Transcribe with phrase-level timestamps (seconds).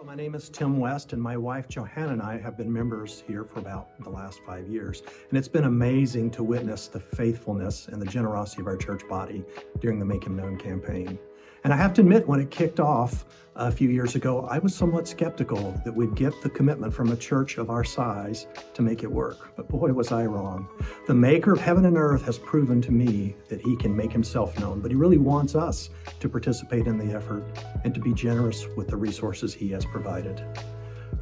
[0.00, 3.22] Hello, my name is Tim West, and my wife Johanna and I have been members
[3.26, 5.02] here for about the last five years.
[5.28, 9.44] And it's been amazing to witness the faithfulness and the generosity of our church body
[9.78, 11.18] during the Make Him Known campaign.
[11.64, 14.74] And I have to admit, when it kicked off a few years ago, I was
[14.74, 19.02] somewhat skeptical that we'd get the commitment from a church of our size to make
[19.02, 19.54] it work.
[19.56, 20.66] But boy, was I wrong.
[21.06, 24.58] The maker of heaven and earth has proven to me that he can make himself
[24.58, 25.90] known, but he really wants us
[26.20, 27.44] to participate in the effort
[27.84, 30.42] and to be generous with the resources he has provided.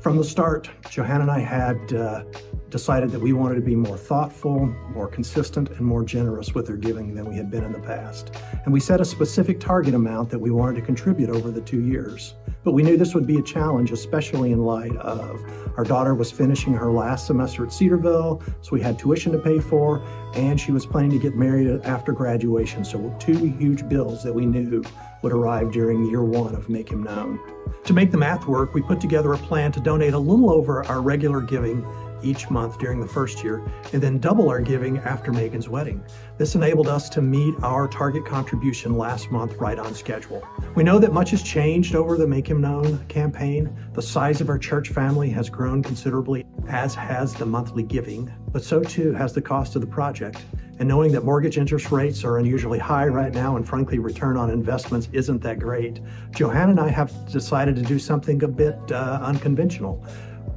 [0.01, 2.23] From the start, Johanna and I had uh,
[2.71, 6.77] decided that we wanted to be more thoughtful, more consistent, and more generous with their
[6.77, 8.35] giving than we had been in the past.
[8.65, 11.81] And we set a specific target amount that we wanted to contribute over the two
[11.81, 12.35] years.
[12.65, 15.43] But we knew this would be a challenge, especially in light of
[15.79, 19.61] our daughter was finishing her last semester at Cedarville, so we had tuition to pay
[19.61, 20.03] for,
[20.35, 22.85] and she was planning to get married after graduation.
[22.85, 24.83] So, two huge bills that we knew
[25.23, 27.39] would arrive during year one of Make Him Known.
[27.85, 30.85] To make the math work, we put together a plan to donate a little over
[30.87, 31.87] our regular giving
[32.23, 36.03] each month during the first year, and then double our giving after Megan's wedding.
[36.37, 40.47] This enabled us to meet our target contribution last month right on schedule.
[40.75, 43.75] We know that much has changed over the Make Him Known campaign.
[43.95, 48.63] The size of our church family has grown considerably, as has the monthly giving, but
[48.63, 50.45] so too has the cost of the project.
[50.79, 54.49] And knowing that mortgage interest rates are unusually high right now, and frankly, return on
[54.49, 59.19] investments isn't that great, Johanna and I have decided to do something a bit uh,
[59.21, 60.05] unconventional.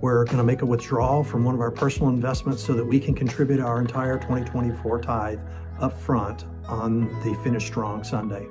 [0.01, 2.99] We're going to make a withdrawal from one of our personal investments so that we
[2.99, 5.39] can contribute our entire 2024 tithe
[5.79, 8.47] up front on the Finish Strong Sunday.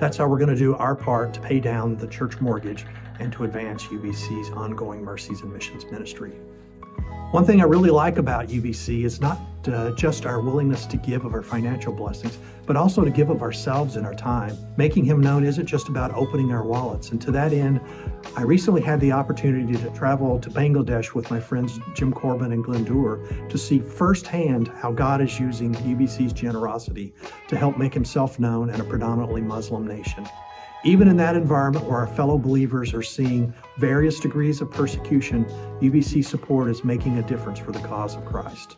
[0.00, 2.84] That's how we're going to do our part to pay down the church mortgage
[3.20, 6.32] and to advance UBC's ongoing mercies and missions ministry.
[7.30, 11.26] One thing I really like about UBC is not uh, just our willingness to give
[11.26, 14.56] of our financial blessings, but also to give of ourselves and our time.
[14.76, 17.10] Making Him known isn't just about opening our wallets.
[17.10, 17.80] And to that end,
[18.36, 22.64] I recently had the opportunity to travel to Bangladesh with my friends Jim Corbin and
[22.64, 27.12] Glenn Dewar to see firsthand how God is using UBC's generosity
[27.48, 30.26] to help make Himself known in a predominantly Muslim nation.
[30.84, 35.44] Even in that environment where our fellow believers are seeing various degrees of persecution,
[35.80, 38.76] UBC support is making a difference for the cause of Christ.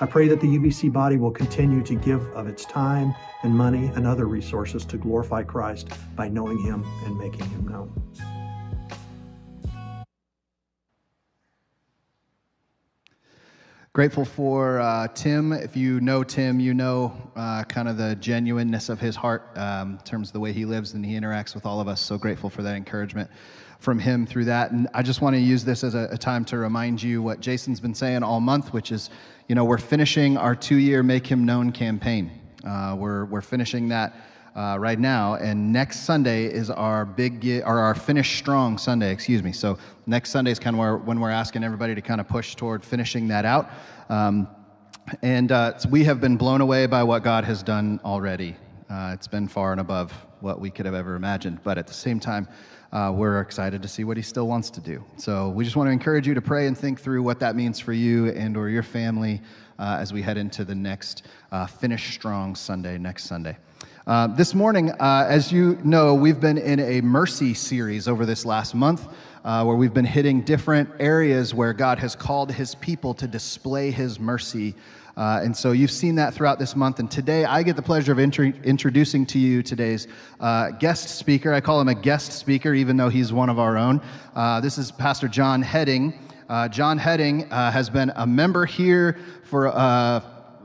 [0.00, 3.90] I pray that the UBC body will continue to give of its time and money
[3.94, 8.02] and other resources to glorify Christ by knowing Him and making Him known.
[13.94, 15.52] Grateful for uh, Tim.
[15.52, 19.92] If you know Tim, you know uh, kind of the genuineness of his heart um,
[19.92, 22.00] in terms of the way he lives and he interacts with all of us.
[22.00, 23.30] So grateful for that encouragement
[23.78, 24.72] from him through that.
[24.72, 27.38] And I just want to use this as a, a time to remind you what
[27.38, 29.10] Jason's been saying all month, which is,
[29.46, 32.32] you know, we're finishing our two year Make Him Known campaign.
[32.66, 34.16] Uh, we're, we're finishing that
[34.54, 35.34] uh, right now.
[35.34, 39.52] And next Sunday is our big, or our Finish Strong Sunday, excuse me.
[39.52, 42.54] So next Sunday is kind of where, when we're asking everybody to kind of push
[42.54, 43.70] toward finishing that out.
[44.08, 44.48] Um,
[45.22, 48.56] and uh, so we have been blown away by what God has done already.
[48.88, 51.60] Uh, it's been far and above what we could have ever imagined.
[51.62, 52.48] But at the same time,
[52.92, 55.04] uh, we're excited to see what he still wants to do.
[55.16, 57.80] So we just want to encourage you to pray and think through what that means
[57.80, 59.42] for you and or your family
[59.78, 63.56] uh, as we head into the next uh, Finish Strong Sunday, next Sunday.
[64.06, 68.44] Uh, this morning, uh, as you know, we've been in a mercy series over this
[68.44, 69.08] last month
[69.46, 73.90] uh, where we've been hitting different areas where God has called his people to display
[73.90, 74.74] his mercy.
[75.16, 76.98] Uh, and so you've seen that throughout this month.
[76.98, 80.06] And today I get the pleasure of intro- introducing to you today's
[80.38, 81.54] uh, guest speaker.
[81.54, 84.02] I call him a guest speaker, even though he's one of our own.
[84.60, 86.12] This is Pastor John Heading.
[86.70, 89.68] John Heading has been a member here for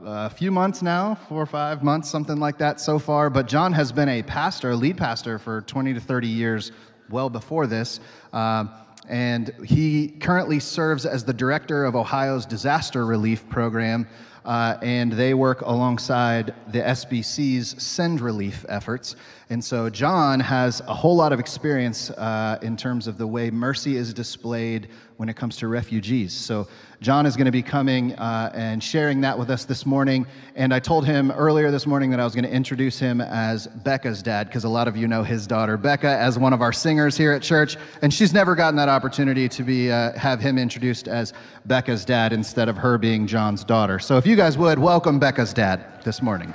[0.04, 3.30] a few months now, four or five months, something like that so far.
[3.30, 6.72] But John has been a pastor, lead pastor for 20 to 30 years,
[7.10, 8.00] well before this.
[8.32, 8.66] Uh,
[9.08, 14.06] and he currently serves as the director of Ohio's disaster relief program.
[14.44, 19.16] Uh, and they work alongside the SBC's send relief efforts.
[19.50, 23.50] And so John has a whole lot of experience uh, in terms of the way
[23.50, 24.86] mercy is displayed
[25.16, 26.32] when it comes to refugees.
[26.32, 26.68] So
[27.00, 30.24] John is going to be coming uh, and sharing that with us this morning.
[30.54, 33.66] And I told him earlier this morning that I was going to introduce him as
[33.66, 36.72] Becca's dad, because a lot of you know his daughter Becca as one of our
[36.72, 40.58] singers here at church, and she's never gotten that opportunity to be uh, have him
[40.58, 41.32] introduced as
[41.66, 43.98] Becca's dad instead of her being John's daughter.
[43.98, 46.54] So if you guys would welcome Becca's dad this morning.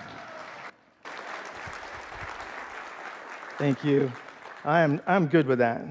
[3.58, 4.12] Thank you.
[4.66, 5.82] I am I'm good with that.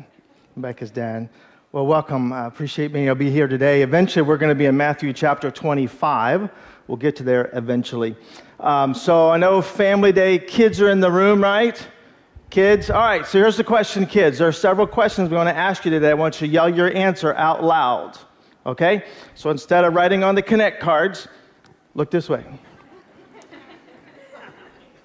[0.55, 1.31] Becca's dad.
[1.72, 2.31] Well, welcome.
[2.31, 3.81] I appreciate being able to be here today.
[3.81, 6.50] Eventually, we're going to be in Matthew chapter 25.
[6.87, 8.16] We'll get to there eventually.
[8.61, 11.88] Um, so I know Family Day kids are in the room, right?
[12.50, 14.38] Kids, all right, so here's the question, kids.
[14.38, 16.11] There are several questions we want to ask you today.
[16.11, 18.19] I want you to yell your answer out loud.
[18.66, 19.05] Okay?
[19.34, 21.28] So instead of writing on the Connect cards,
[21.94, 22.44] look this way.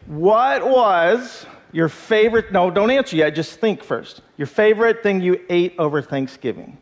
[0.07, 2.51] what was your favorite?
[2.51, 3.35] No, don't answer yet.
[3.35, 4.21] Just think first.
[4.37, 6.77] Your favorite thing you ate over Thanksgiving.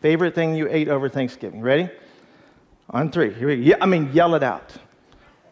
[0.00, 1.60] Favorite thing you ate over Thanksgiving.
[1.60, 1.88] Ready?
[2.90, 3.32] On three.
[3.32, 3.74] Here we go.
[3.80, 4.72] I mean, yell it out.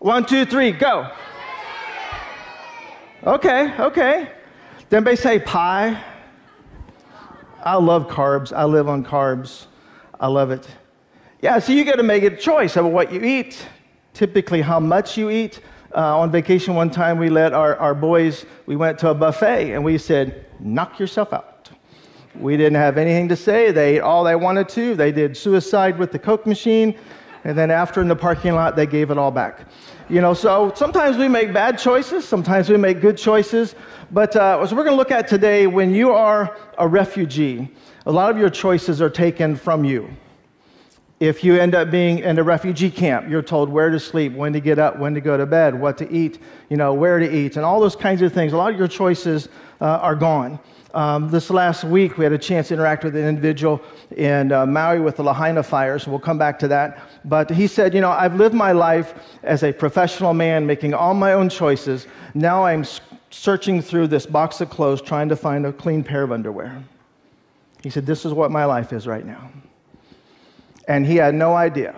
[0.01, 1.11] One, two, three, go.
[3.25, 4.33] Okay, okay.
[4.89, 6.03] Then they say pie?
[7.63, 8.53] I love carbs.
[8.53, 9.67] I live on carbs.
[10.19, 10.67] I love it.
[11.43, 13.67] Yeah, so you got to make a choice of what you eat,
[14.15, 15.61] typically how much you eat.
[15.95, 19.73] Uh, on vacation one time, we let our, our boys, we went to a buffet
[19.73, 21.71] and we said, knock yourself out.
[22.39, 23.73] We didn't have anything to say.
[23.73, 24.95] They ate all they wanted to.
[24.95, 26.97] They did suicide with the Coke machine.
[27.43, 29.67] And then after in the parking lot, they gave it all back.
[30.09, 33.75] You know, so sometimes we make bad choices, sometimes we make good choices.
[34.11, 37.73] But uh, as we're going to look at today, when you are a refugee,
[38.07, 40.11] a lot of your choices are taken from you.
[41.21, 44.55] If you end up being in a refugee camp, you're told where to sleep, when
[44.55, 46.39] to get up, when to go to bed, what to eat,
[46.71, 48.55] you know, where to eat, and all those kinds of things.
[48.55, 49.51] A lot of your choices
[49.83, 50.59] uh, are gone.
[50.95, 53.83] Um, this last week, we had a chance to interact with an individual
[54.17, 56.07] in uh, Maui with the Lahaina fires.
[56.07, 56.99] We'll come back to that.
[57.27, 59.13] But he said, You know, I've lived my life
[59.43, 62.07] as a professional man, making all my own choices.
[62.33, 62.85] Now I'm
[63.29, 66.83] searching through this box of clothes trying to find a clean pair of underwear.
[67.83, 69.51] He said, This is what my life is right now.
[70.91, 71.95] And he had no idea.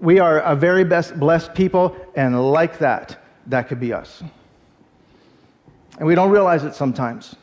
[0.00, 4.22] We are a very best blessed people, and like that, that could be us.
[5.98, 7.36] And we don't realize it sometimes.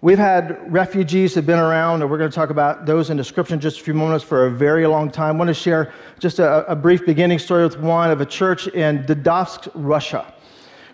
[0.00, 3.16] We've had refugees that have been around, and we're going to talk about those in
[3.16, 5.36] description just a few moments for a very long time.
[5.36, 8.66] I want to share just a, a brief beginning story with one of a church
[8.66, 10.34] in Dadovsk, Russia.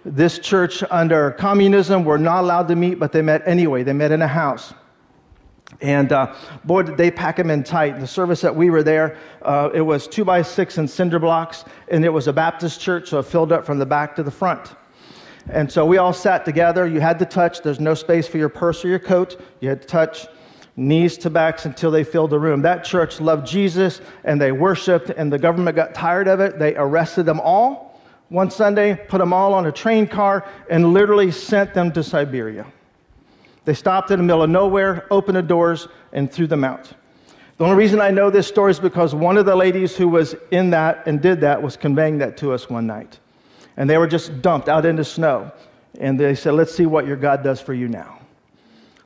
[0.05, 3.85] This church under communism were not allowed to meet, but they met anyway.
[3.85, 4.75] They met in a house.
[5.85, 6.35] And uh,
[6.65, 8.01] boy, did they pack them in tight.
[8.01, 11.67] The service that we were there, uh, it was two by six in cinder blocks,
[11.89, 14.31] and it was a Baptist church, so it filled up from the back to the
[14.31, 14.77] front.
[15.51, 16.87] And so we all sat together.
[16.87, 17.61] You had to touch.
[17.61, 19.39] There's no space for your purse or your coat.
[19.61, 20.27] You had to touch
[20.75, 22.63] knees to backs until they filled the room.
[22.63, 26.59] That church loved Jesus and they worshiped, and the government got tired of it.
[26.59, 28.01] They arrested them all
[28.31, 32.65] one Sunday, put them all on a train car, and literally sent them to Siberia.
[33.65, 36.93] They stopped in the middle of nowhere, opened the doors, and threw them out.
[37.57, 40.35] The only reason I know this story is because one of the ladies who was
[40.51, 43.19] in that and did that was conveying that to us one night
[43.77, 45.51] and they were just dumped out into snow.
[46.01, 48.19] And they said, Let's see what your God does for you now.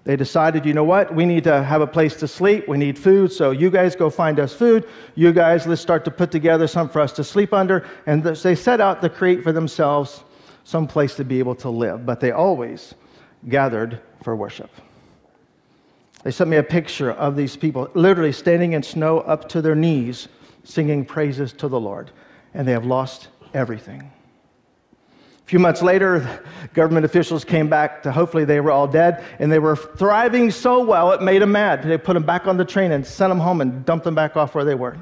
[0.04, 1.14] They decided, you know what?
[1.14, 2.66] We need to have a place to sleep.
[2.66, 3.30] We need food.
[3.30, 4.88] So you guys go find us food.
[5.14, 7.86] You guys, let's start to put together some for us to sleep under.
[8.06, 10.24] And they set out to create for themselves
[10.64, 12.06] some place to be able to live.
[12.06, 12.94] But they always
[13.50, 14.70] gathered for worship.
[16.22, 19.74] They sent me a picture of these people literally standing in snow up to their
[19.74, 20.28] knees,
[20.64, 22.10] singing praises to the Lord.
[22.54, 24.10] And they have lost everything.
[25.48, 26.42] A few months later,
[26.74, 30.84] government officials came back to hopefully they were all dead, and they were thriving so
[30.84, 31.82] well it made them mad.
[31.82, 34.36] They put them back on the train and sent them home and dumped them back
[34.36, 34.98] off where they were.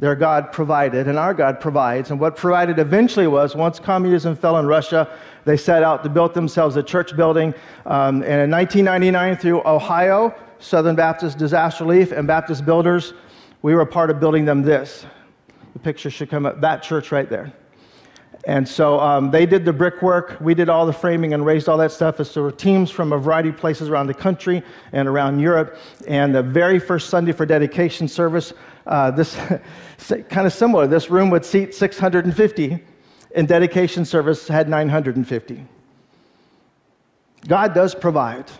[0.00, 2.10] Their God provided, and our God provides.
[2.10, 5.08] And what provided eventually was once communism fell in Russia,
[5.44, 7.54] they set out to build themselves a church building.
[7.86, 13.12] Um, and in 1999, through Ohio, Southern Baptist Disaster Relief, and Baptist Builders,
[13.62, 15.06] we were a part of building them this.
[15.72, 17.52] The picture should come up, that church right there.
[18.46, 21.78] And so um, they did the brickwork, we did all the framing and raised all
[21.78, 22.16] that stuff.
[22.18, 25.78] So there were teams from a variety of places around the country and around Europe.
[26.06, 28.52] And the very first Sunday for dedication service,
[28.86, 29.34] uh, this
[30.28, 30.86] kind of similar.
[30.86, 32.84] This room would seat 650,
[33.34, 35.66] and dedication service had 950.
[37.46, 38.50] God does provide.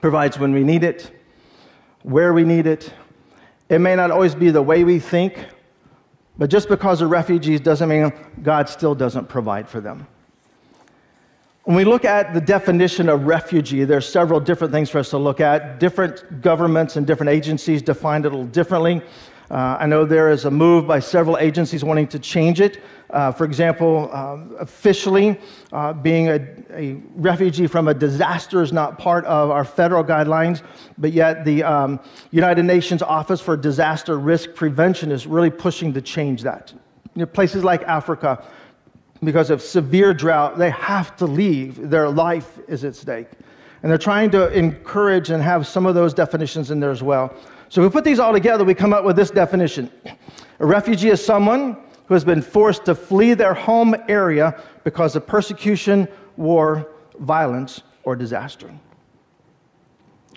[0.00, 1.10] Provides when we need it,
[2.02, 2.92] where we need it.
[3.68, 5.46] It may not always be the way we think,
[6.38, 10.06] but just because of refugees doesn't mean God still doesn't provide for them.
[11.64, 15.10] When we look at the definition of refugee, there are several different things for us
[15.10, 15.80] to look at.
[15.80, 19.02] Different governments and different agencies define it a little differently.
[19.50, 22.80] Uh, I know there is a move by several agencies wanting to change it.
[23.10, 25.38] Uh, for example, um, officially,
[25.72, 30.62] uh, being a, a, refugee from a disaster is not part of our federal guidelines,
[30.98, 32.00] but yet the um,
[32.32, 36.72] United Nations Office for Disaster Risk Prevention is really pushing to change that.
[37.14, 38.44] You know, places like Africa,
[39.22, 41.88] because of severe drought, they have to leave.
[41.88, 43.28] Their life is at stake.
[43.82, 47.34] And they're trying to encourage and have some of those definitions in there as well.
[47.68, 49.90] So if we put these all together, we come up with this definition.
[50.60, 55.26] A refugee is someone who has been forced to flee their home area because of
[55.26, 58.72] persecution war, violence, or disaster.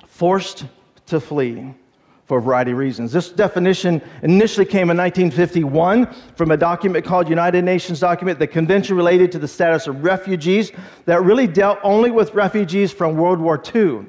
[0.07, 0.65] Forced
[1.05, 1.73] to flee
[2.25, 3.11] for a variety of reasons.
[3.11, 8.95] This definition initially came in 1951 from a document called United Nations document, the Convention
[8.95, 10.71] related to the status of refugees,
[11.05, 14.05] that really dealt only with refugees from World War II.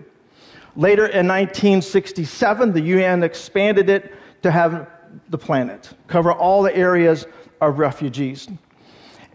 [0.76, 4.88] Later in 1967, the UN expanded it to have
[5.28, 7.26] the planet, cover all the areas
[7.60, 8.48] of refugees.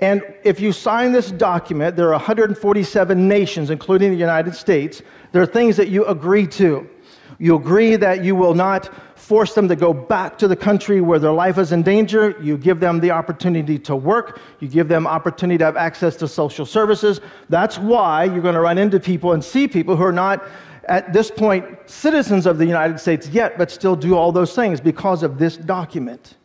[0.01, 5.01] And if you sign this document, there are 147 nations, including the United States.
[5.31, 6.89] There are things that you agree to.
[7.37, 11.19] You agree that you will not force them to go back to the country where
[11.19, 12.35] their life is in danger.
[12.41, 14.39] You give them the opportunity to work.
[14.59, 17.21] You give them opportunity to have access to social services.
[17.49, 20.45] That's why you're going to run into people and see people who are not
[20.87, 24.79] at this point citizens of the United States yet, but still do all those things
[24.79, 26.35] because of this document,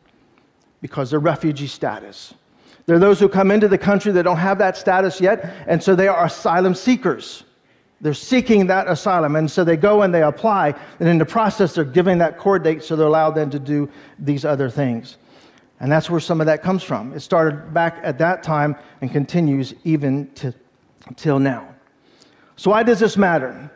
[0.80, 2.35] because of refugee status.
[2.87, 5.82] There are those who come into the country that don't have that status yet, and
[5.82, 7.44] so they are asylum seekers.
[8.00, 9.37] They're seeking that asylum.
[9.37, 10.75] And so they go and they apply.
[11.00, 13.90] And in the process, they're giving that court date so they're allowed then to do
[14.18, 15.18] these other things.
[15.80, 17.12] And that's where some of that comes from.
[17.12, 20.54] It started back at that time and continues even to,
[21.16, 21.75] till now.
[22.56, 23.70] So, why does this matter?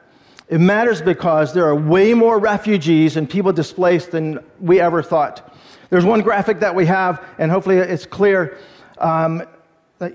[0.48, 5.54] It matters because there are way more refugees and people displaced than we ever thought.
[5.90, 8.58] There's one graphic that we have, and hopefully it's clear.
[8.98, 9.44] Um,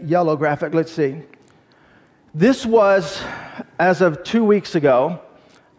[0.04, 1.22] yellow graphic, let's see.
[2.36, 3.22] This was,
[3.80, 5.20] as of two weeks ago,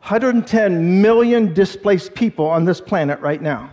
[0.01, 3.71] 110 million displaced people on this planet right now.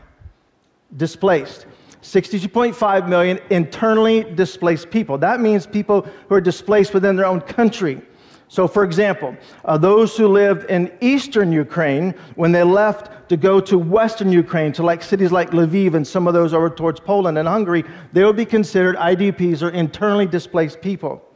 [0.95, 1.65] Displaced.
[2.01, 5.17] 62.5 million internally displaced people.
[5.17, 8.01] That means people who are displaced within their own country.
[8.49, 9.35] So, for example,
[9.65, 14.71] uh, those who lived in eastern Ukraine, when they left to go to western Ukraine,
[14.73, 18.23] to like cities like Lviv and some of those over towards Poland and Hungary, they
[18.23, 21.26] would be considered IDPs or internally displaced people.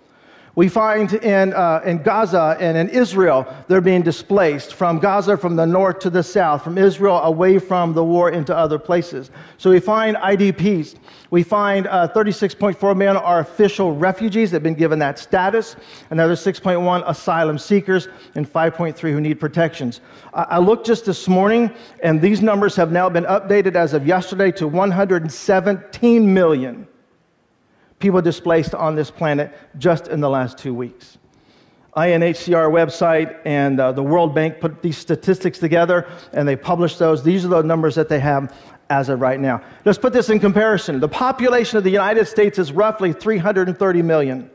[0.54, 5.56] We find in, uh, in Gaza and in Israel, they're being displaced from Gaza from
[5.56, 9.32] the north to the south, from Israel away from the war into other places.
[9.58, 10.96] So we find IDPs.
[11.30, 15.78] We find uh, 36.4 million are official refugees that have been given that status,
[16.10, 20.02] another 6.1 asylum seekers, and 5.3 who need protections.
[20.34, 24.06] I, I looked just this morning, and these numbers have now been updated as of
[24.06, 26.88] yesterday to 117 million
[28.02, 31.18] people displaced on this planet just in the last two weeks.
[31.96, 37.22] UNHCR website and uh, the World Bank put these statistics together and they published those.
[37.22, 38.56] These are the numbers that they have
[38.90, 39.62] as of right now.
[39.86, 41.00] Let's put this in comparison.
[41.00, 44.50] The population of the United States is roughly 330 million.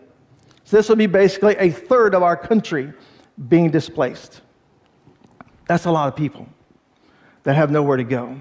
[0.64, 2.92] So this would be basically a third of our country
[3.48, 4.40] being displaced.
[5.66, 6.48] That's a lot of people
[7.42, 8.40] that have nowhere to go.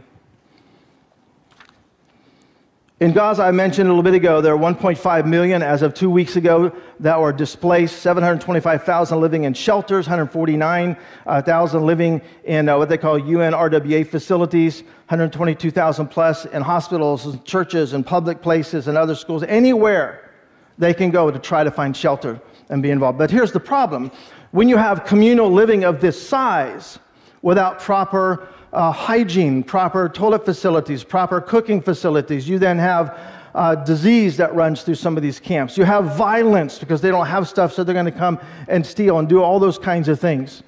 [3.01, 6.09] In Gaza, I mentioned a little bit ago, there are 1.5 million as of two
[6.09, 6.71] weeks ago
[7.01, 14.07] that were displaced, 725,000 living in shelters, 149,000 living in uh, what they call UNRWA
[14.07, 20.31] facilities, 122,000 plus in hospitals and churches and public places and other schools, anywhere
[20.77, 23.17] they can go to try to find shelter and be involved.
[23.17, 24.09] But here's the problem
[24.51, 26.97] when you have communal living of this size
[27.41, 32.47] without proper uh, hygiene, proper toilet facilities, proper cooking facilities.
[32.47, 33.17] You then have
[33.55, 35.77] uh, disease that runs through some of these camps.
[35.77, 39.17] You have violence because they don't have stuff, so they're going to come and steal
[39.19, 40.61] and do all those kinds of things.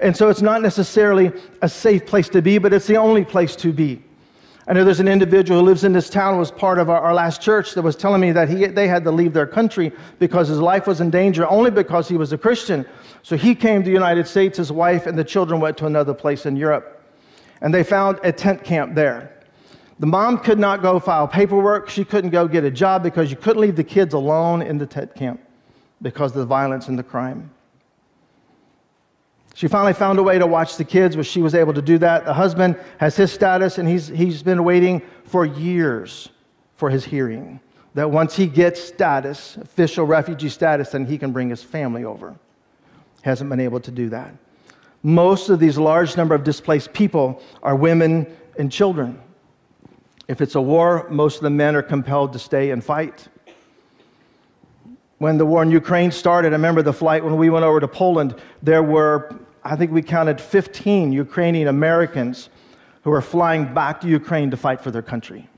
[0.00, 3.54] And so it's not necessarily a safe place to be, but it's the only place
[3.56, 4.02] to be.
[4.66, 7.12] I know there's an individual who lives in this town, was part of our, our
[7.12, 10.48] last church, that was telling me that he, they had to leave their country because
[10.48, 12.86] his life was in danger only because he was a Christian.
[13.22, 16.14] So he came to the United States, his wife and the children went to another
[16.14, 16.99] place in Europe
[17.60, 19.36] and they found a tent camp there.
[19.98, 21.90] The mom could not go file paperwork.
[21.90, 24.86] She couldn't go get a job because you couldn't leave the kids alone in the
[24.86, 25.40] tent camp
[26.00, 27.50] because of the violence and the crime.
[29.54, 31.98] She finally found a way to watch the kids, but she was able to do
[31.98, 32.24] that.
[32.24, 36.30] The husband has his status, and he's, he's been waiting for years
[36.76, 37.60] for his hearing.
[37.92, 42.36] That once he gets status, official refugee status, then he can bring his family over.
[43.20, 44.32] Hasn't been able to do that.
[45.02, 48.26] Most of these large number of displaced people are women
[48.58, 49.20] and children.
[50.28, 53.28] If it's a war, most of the men are compelled to stay and fight.
[55.18, 57.88] When the war in Ukraine started, I remember the flight when we went over to
[57.88, 62.48] Poland, there were, I think we counted 15 Ukrainian Americans
[63.02, 65.48] who were flying back to Ukraine to fight for their country.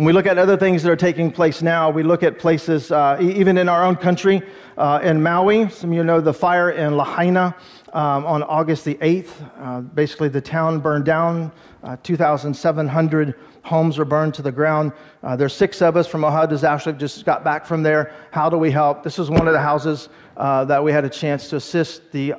[0.00, 2.90] When we look at other things that are taking place now, we look at places,
[2.90, 4.40] uh, even in our own country,
[4.78, 5.68] uh, in Maui.
[5.68, 7.54] Some of you know the fire in Lahaina
[7.92, 9.28] um, on August the 8th.
[9.58, 11.52] Uh, basically, the town burned down.
[11.82, 14.92] Uh, 2,700 homes were burned to the ground.
[15.22, 18.14] Uh, there's six of us from Ohio Disaster just got back from there.
[18.30, 19.02] How do we help?
[19.02, 22.36] This is one of the houses uh, that we had a chance to assist the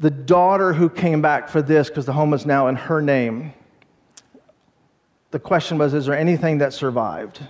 [0.00, 3.54] the daughter who came back for this because the home is now in her name.
[5.30, 7.40] The question was, is there anything that survived?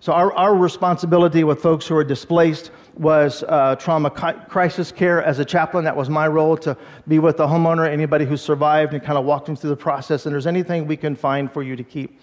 [0.00, 5.40] So, our, our responsibility with folks who are displaced was uh, trauma crisis care as
[5.40, 5.84] a chaplain.
[5.84, 6.76] That was my role to
[7.08, 10.24] be with the homeowner, anybody who survived, and kind of walk them through the process.
[10.24, 12.20] And there's anything we can find for you to keep.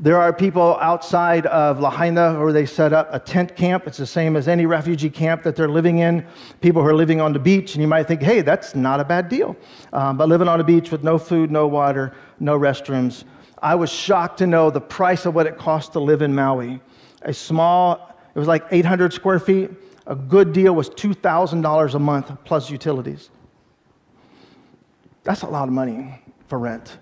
[0.00, 3.86] There are people outside of Lahaina where they set up a tent camp.
[3.86, 6.26] It's the same as any refugee camp that they're living in.
[6.60, 9.04] People who are living on the beach, and you might think, hey, that's not a
[9.04, 9.56] bad deal.
[9.92, 13.24] Um, but living on a beach with no food, no water, no restrooms,
[13.64, 16.82] I was shocked to know the price of what it cost to live in Maui.
[17.22, 19.70] A small, it was like 800 square feet.
[20.06, 23.30] A good deal was $2,000 a month plus utilities.
[25.22, 26.98] That's a lot of money for rent.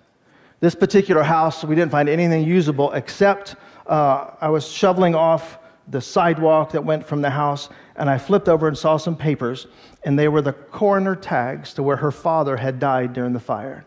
[0.60, 3.56] This particular house, we didn't find anything usable except
[3.88, 8.48] uh, I was shoveling off the sidewalk that went from the house, and I flipped
[8.48, 9.66] over and saw some papers,
[10.04, 13.84] and they were the coroner tags to where her father had died during the fire.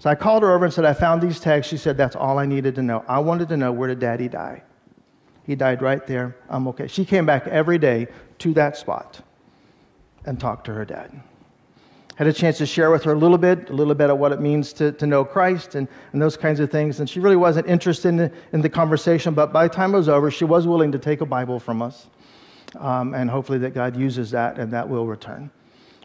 [0.00, 1.66] So I called her over and said, I found these tags.
[1.66, 3.04] She said, That's all I needed to know.
[3.06, 4.62] I wanted to know where did daddy die?
[5.44, 6.36] He died right there.
[6.48, 6.86] I'm okay.
[6.86, 9.20] She came back every day to that spot
[10.24, 11.12] and talked to her dad.
[12.16, 14.32] Had a chance to share with her a little bit, a little bit of what
[14.32, 17.00] it means to, to know Christ and, and those kinds of things.
[17.00, 19.98] And she really wasn't interested in the, in the conversation, but by the time it
[19.98, 22.06] was over, she was willing to take a Bible from us.
[22.78, 25.50] Um, and hopefully that God uses that and that will return.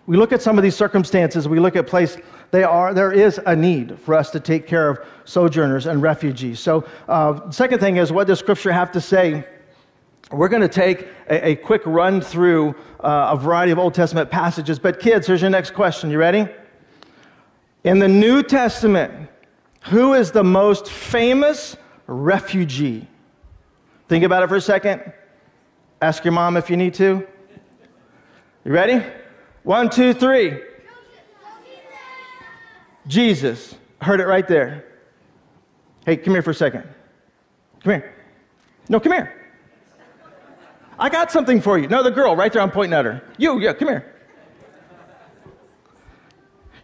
[0.08, 2.18] We look at some of these circumstances, we look at place
[2.52, 6.60] they are, there is a need for us to take care of sojourners and refugees.
[6.60, 9.46] So, uh, second thing is, what does Scripture have to say?
[10.32, 14.30] We're going to take a, a quick run through uh, a variety of Old Testament
[14.30, 14.80] passages.
[14.80, 16.10] But, kids, here's your next question.
[16.10, 16.48] You ready?
[17.84, 19.30] In the New Testament,
[19.82, 23.08] who is the most famous refugee?
[24.08, 25.14] Think about it for a second.
[26.02, 27.28] Ask your mom if you need to.
[28.64, 29.04] You ready?
[29.66, 30.62] One, two, three.
[33.08, 33.76] Jesus.
[34.00, 34.86] Heard it right there.
[36.06, 36.84] Hey, come here for a second.
[37.84, 38.16] Come here.
[38.90, 39.42] No, come here.
[41.00, 41.88] I got something for you.
[41.88, 43.24] No, the girl right there, I'm pointing at her.
[43.40, 44.14] You, yeah, come here.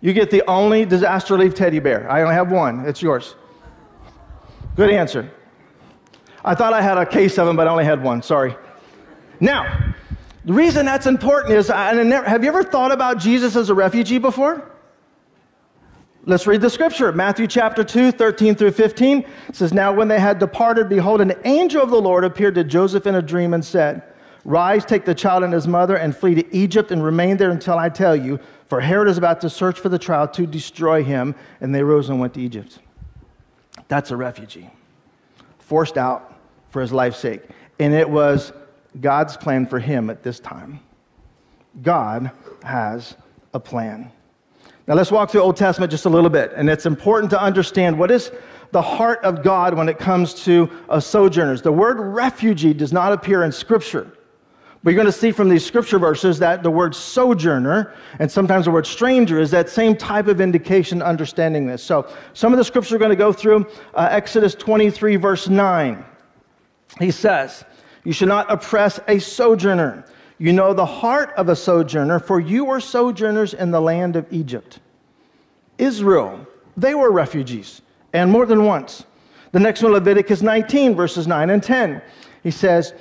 [0.01, 2.09] You get the only disaster relief teddy bear.
[2.09, 2.85] I only have one.
[2.87, 3.35] It's yours.
[4.75, 5.29] Good answer.
[6.43, 8.23] I thought I had a case of them, but I only had one.
[8.23, 8.55] Sorry.
[9.39, 9.90] Now,
[10.45, 14.71] the reason that's important is have you ever thought about Jesus as a refugee before?
[16.25, 17.11] Let's read the scripture.
[17.11, 21.33] Matthew chapter 2, 13 through 15 it says, Now when they had departed, behold, an
[21.45, 24.03] angel of the Lord appeared to Joseph in a dream and said,
[24.45, 27.77] Rise, take the child and his mother, and flee to Egypt, and remain there until
[27.77, 31.35] I tell you, for Herod is about to search for the child to destroy him.
[31.59, 32.79] And they rose and went to Egypt.
[33.87, 34.69] That's a refugee,
[35.59, 37.41] forced out for his life's sake.
[37.79, 38.53] And it was
[38.99, 40.79] God's plan for him at this time.
[41.81, 42.31] God
[42.63, 43.15] has
[43.53, 44.11] a plan.
[44.87, 46.51] Now let's walk through Old Testament just a little bit.
[46.55, 48.31] And it's important to understand what is
[48.71, 51.61] the heart of God when it comes to uh, sojourners.
[51.61, 54.11] The word refugee does not appear in Scripture.
[54.83, 58.65] But you're going to see from these scripture verses that the word sojourner and sometimes
[58.65, 61.83] the word stranger is that same type of indication understanding this.
[61.83, 66.03] So some of the scripture we're going to go through uh, Exodus 23, verse 9.
[66.99, 67.63] He says,
[68.03, 70.05] You should not oppress a sojourner.
[70.37, 74.25] You know the heart of a sojourner, for you were sojourners in the land of
[74.33, 74.79] Egypt.
[75.77, 77.81] Israel, they were refugees,
[78.13, 79.05] and more than once.
[79.51, 82.01] The next one, Leviticus 19, verses 9 and 10.
[82.41, 82.93] He says,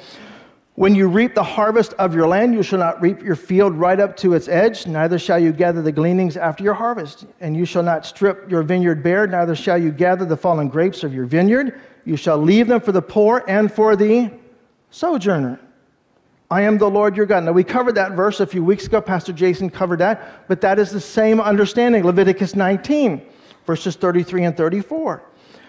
[0.74, 4.00] When you reap the harvest of your land, you shall not reap your field right
[4.00, 7.24] up to its edge, neither shall you gather the gleanings after your harvest.
[7.40, 11.04] And you shall not strip your vineyard bare, neither shall you gather the fallen grapes
[11.04, 11.80] of your vineyard.
[12.04, 14.30] You shall leave them for the poor and for the
[14.90, 15.61] sojourner.
[16.50, 17.44] I am the Lord your God.
[17.44, 19.00] Now, we covered that verse a few weeks ago.
[19.00, 22.05] Pastor Jason covered that, but that is the same understanding.
[22.05, 23.22] Leviticus 19,
[23.66, 25.22] verses 33 and 34.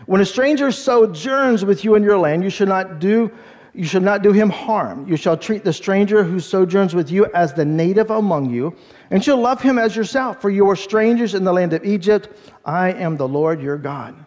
[0.07, 3.31] When a stranger sojourns with you in your land, you should not do
[3.73, 5.07] you should not do him harm.
[5.07, 8.75] You shall treat the stranger who sojourns with you as the native among you,
[9.12, 12.29] and shall love him as yourself, for you are strangers in the land of Egypt.
[12.65, 14.25] I am the Lord your God.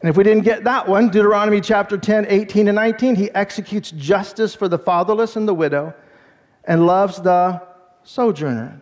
[0.00, 3.90] And if we didn't get that one, Deuteronomy chapter 10, 18 and 19, he executes
[3.90, 5.94] justice for the fatherless and the widow
[6.64, 7.60] and loves the
[8.02, 8.80] sojourner.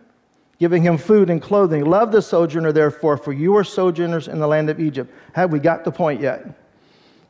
[0.59, 1.85] giving him food and clothing.
[1.85, 5.09] Love the sojourner, therefore, for you are sojourners in the land of Egypt.
[5.33, 6.45] Have we got the point yet?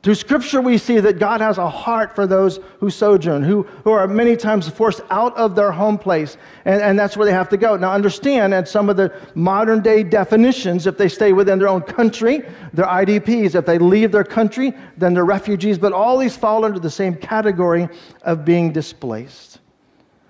[0.02, 3.92] Through Scripture, we see that God has a heart for those who sojourn, who, who
[3.92, 7.50] are many times forced out of their home place, and, and that's where they have
[7.50, 7.76] to go.
[7.76, 11.82] Now, understand, that some of the modern day definitions, if they stay within their own
[11.82, 13.56] country, they're IDPs.
[13.56, 15.78] If they leave their country, then they're refugees.
[15.78, 17.90] But all these fall under the same category
[18.22, 19.60] of being displaced.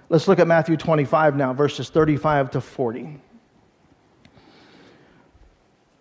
[0.10, 3.20] Let's look at Matthew 25 now, verses 35 to 40.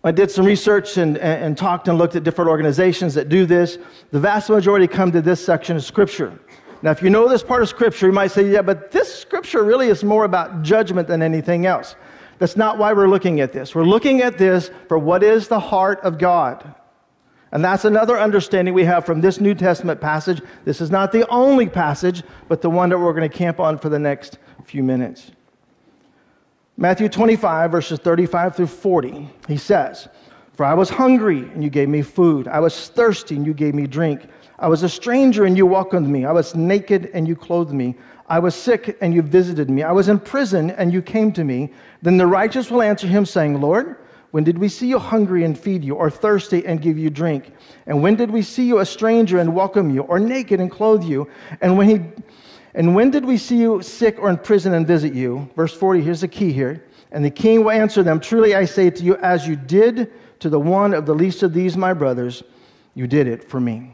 [0.08, 3.44] I did some research and, and, and, talked and looked at different organizations that do
[3.44, 3.76] this.
[4.10, 6.32] The vast majority come to this section of Scripture.
[6.80, 9.62] Now, if you know this part of Scripture, you might say, yeah, but this Scripture
[9.64, 11.94] really is more about judgment than anything else.
[12.38, 13.74] That's not why we're looking at this.
[13.74, 16.74] We're looking at this for what is the heart of God.
[17.52, 20.40] And that's another understanding we have from this New Testament passage.
[20.64, 23.76] This is not the only passage, but the one that we're going to camp on
[23.76, 25.32] for the next few minutes.
[26.80, 30.06] Matthew 25, verses 35 through 40, he says,
[30.52, 32.46] For I was hungry, and you gave me food.
[32.46, 34.28] I was thirsty, and you gave me drink.
[34.60, 36.24] I was a stranger, and you welcomed me.
[36.24, 37.96] I was naked, and you clothed me.
[38.28, 39.82] I was sick, and you visited me.
[39.82, 41.72] I was in prison, and you came to me.
[42.02, 43.96] Then the righteous will answer him, saying, Lord,
[44.30, 47.54] when did we see you hungry and feed you, or thirsty and give you drink?
[47.86, 51.02] And when did we see you a stranger and welcome you, or naked and clothe
[51.02, 51.28] you?
[51.60, 52.22] And when he
[52.78, 55.50] and when did we see you sick or in prison and visit you?
[55.56, 56.84] Verse 40, here's the key here.
[57.10, 60.48] And the king will answer them Truly I say to you, as you did to
[60.48, 62.44] the one of the least of these, my brothers,
[62.94, 63.90] you did it for me.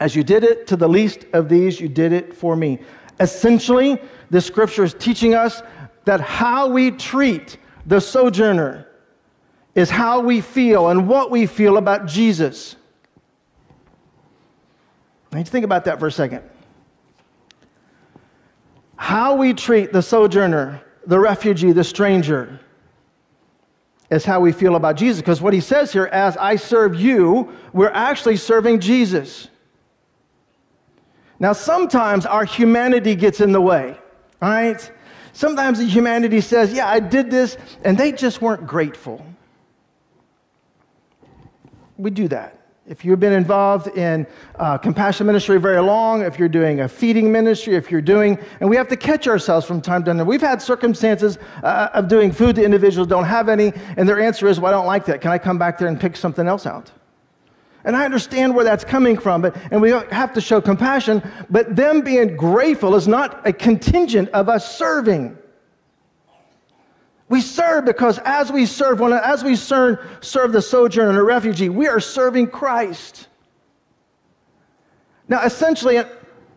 [0.00, 2.80] As you did it to the least of these, you did it for me.
[3.20, 5.62] Essentially, this scripture is teaching us
[6.04, 8.88] that how we treat the sojourner
[9.76, 12.74] is how we feel and what we feel about Jesus.
[15.30, 16.42] To think about that for a second.
[19.12, 22.58] How we treat the sojourner, the refugee, the stranger,
[24.10, 25.20] is how we feel about Jesus.
[25.20, 29.48] Because what he says here, as I serve you, we're actually serving Jesus.
[31.38, 33.98] Now, sometimes our humanity gets in the way,
[34.40, 34.90] right?
[35.34, 39.22] Sometimes the humanity says, Yeah, I did this, and they just weren't grateful.
[41.98, 42.61] We do that.
[42.88, 47.30] If you've been involved in uh, compassion ministry very long, if you're doing a feeding
[47.30, 50.26] ministry, if you're doing, and we have to catch ourselves from time to time.
[50.26, 54.48] We've had circumstances uh, of doing food to individuals don't have any, and their answer
[54.48, 55.20] is, "Well, I don't like that.
[55.20, 56.90] Can I come back there and pick something else out?"
[57.84, 61.22] And I understand where that's coming from, but and we have to show compassion.
[61.50, 65.38] But them being grateful is not a contingent of us serving.
[67.32, 71.70] We serve because as we serve, as we serve, serve the sojourner and the refugee,
[71.70, 73.26] we are serving Christ.
[75.28, 75.94] Now, essentially,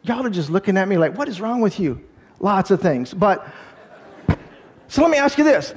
[0.03, 2.03] y'all are just looking at me like, what is wrong with you?
[2.41, 3.13] Lots of things.
[3.13, 3.47] But,
[4.89, 5.73] so let me ask you this.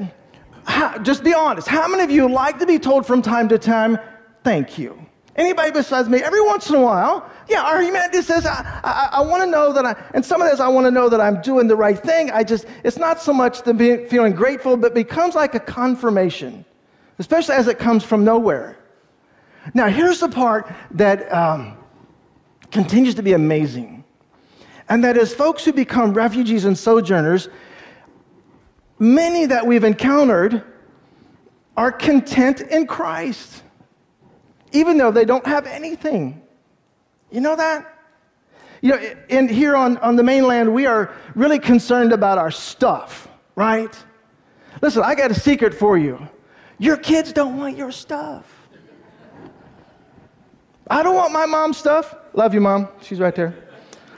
[0.64, 1.68] How, just be honest.
[1.68, 4.00] How many of you like to be told from time to time,
[4.42, 5.06] thank you?
[5.38, 9.20] Anybody besides me, every once in a while, yeah, our humanity says, I, I, I
[9.20, 11.40] want to know that I, and some of this, I want to know that I'm
[11.40, 12.32] doing the right thing.
[12.32, 16.64] I just, it's not so much the being, feeling grateful, but becomes like a confirmation,
[17.20, 18.78] especially as it comes from nowhere.
[19.74, 21.76] Now, here's the part that um,
[22.72, 24.02] continues to be amazing.
[24.88, 27.48] And that is, folks who become refugees and sojourners,
[28.98, 30.64] many that we've encountered
[31.76, 33.62] are content in Christ
[34.72, 36.42] even though they don't have anything.
[37.30, 37.94] You know that?
[38.80, 43.28] You know, in here on, on the mainland, we are really concerned about our stuff,
[43.56, 43.94] right?
[44.80, 46.28] Listen, I got a secret for you.
[46.78, 48.54] Your kids don't want your stuff.
[50.88, 52.14] I don't want my mom's stuff.
[52.34, 52.88] Love you, mom.
[53.02, 53.54] She's right there.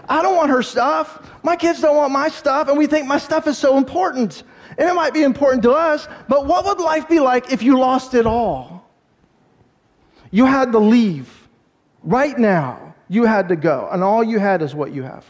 [0.09, 1.31] I don't want her stuff.
[1.43, 4.43] My kids don't want my stuff, and we think my stuff is so important.
[4.77, 7.79] And it might be important to us, but what would life be like if you
[7.79, 8.80] lost it all?
[10.31, 11.49] You had to leave.
[12.03, 15.25] Right now, you had to go, and all you had is what you have.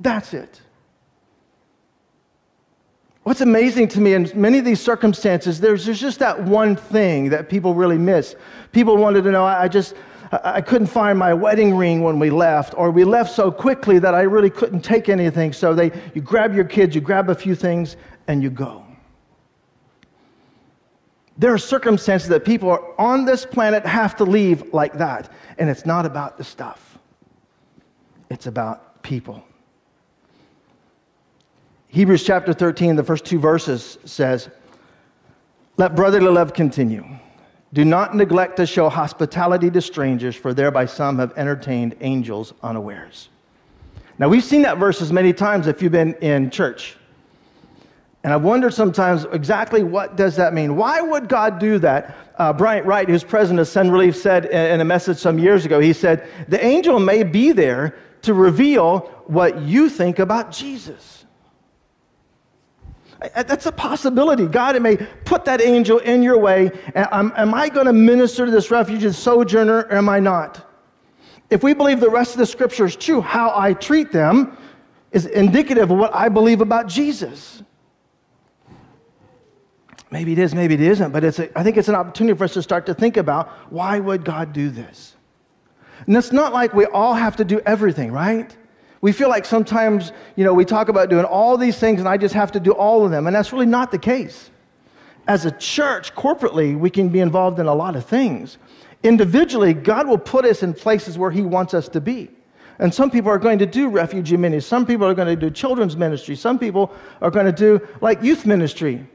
[0.00, 0.60] That's it.
[3.22, 7.28] What's amazing to me in many of these circumstances, there's, there's just that one thing
[7.30, 8.34] that people really miss.
[8.72, 9.94] People wanted to know, I, I just,
[10.32, 14.14] I couldn't find my wedding ring when we left, or we left so quickly that
[14.14, 15.52] I really couldn't take anything.
[15.52, 18.84] So they, you grab your kids, you grab a few things, and you go.
[21.40, 25.32] There are circumstances that people on this planet have to leave like that.
[25.56, 26.98] And it's not about the stuff,
[28.28, 29.42] it's about people.
[31.88, 34.50] Hebrews chapter 13, the first two verses says,
[35.78, 37.06] Let brotherly love continue.
[37.72, 43.30] Do not neglect to show hospitality to strangers, for thereby some have entertained angels unawares.
[44.18, 46.96] Now, we've seen that verse as many times if you've been in church.
[48.22, 50.76] And I've wondered sometimes exactly what does that mean?
[50.76, 52.16] Why would God do that?
[52.36, 55.80] Uh, Bryant Wright, who's president of Send Relief, said in a message some years ago,
[55.80, 61.24] he said, the angel may be there to reveal what you think about Jesus.
[63.34, 64.46] That's a possibility.
[64.46, 66.70] God may put that angel in your way.
[66.94, 70.66] Am, am I going to minister to this refugee sojourner or am I not?
[71.50, 74.56] If we believe the rest of the scripture is true, how I treat them
[75.12, 77.62] is indicative of what I believe about Jesus.
[80.10, 82.44] Maybe it is, maybe it isn't, but it's a, I think it's an opportunity for
[82.44, 85.14] us to start to think about why would God do this?
[86.06, 88.56] And it's not like we all have to do everything, right?
[89.02, 92.16] We feel like sometimes, you know, we talk about doing all these things and I
[92.16, 94.50] just have to do all of them, and that's really not the case.
[95.28, 98.58] As a church, corporately, we can be involved in a lot of things.
[99.02, 102.30] Individually, God will put us in places where He wants us to be.
[102.80, 104.68] And some people are going to do refugee ministry.
[104.68, 106.34] Some people are going to do children's ministry.
[106.34, 109.06] Some people are going to do like youth ministry.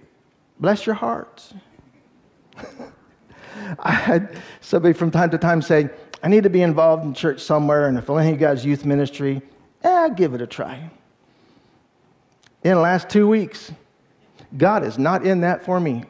[0.59, 1.53] Bless your hearts.
[3.79, 5.89] I had somebody from time to time say,
[6.23, 9.41] I need to be involved in church somewhere, and if only you guys youth ministry,
[9.83, 10.89] eh, give it a try.
[12.63, 13.71] In the last two weeks,
[14.57, 16.03] God is not in that for me.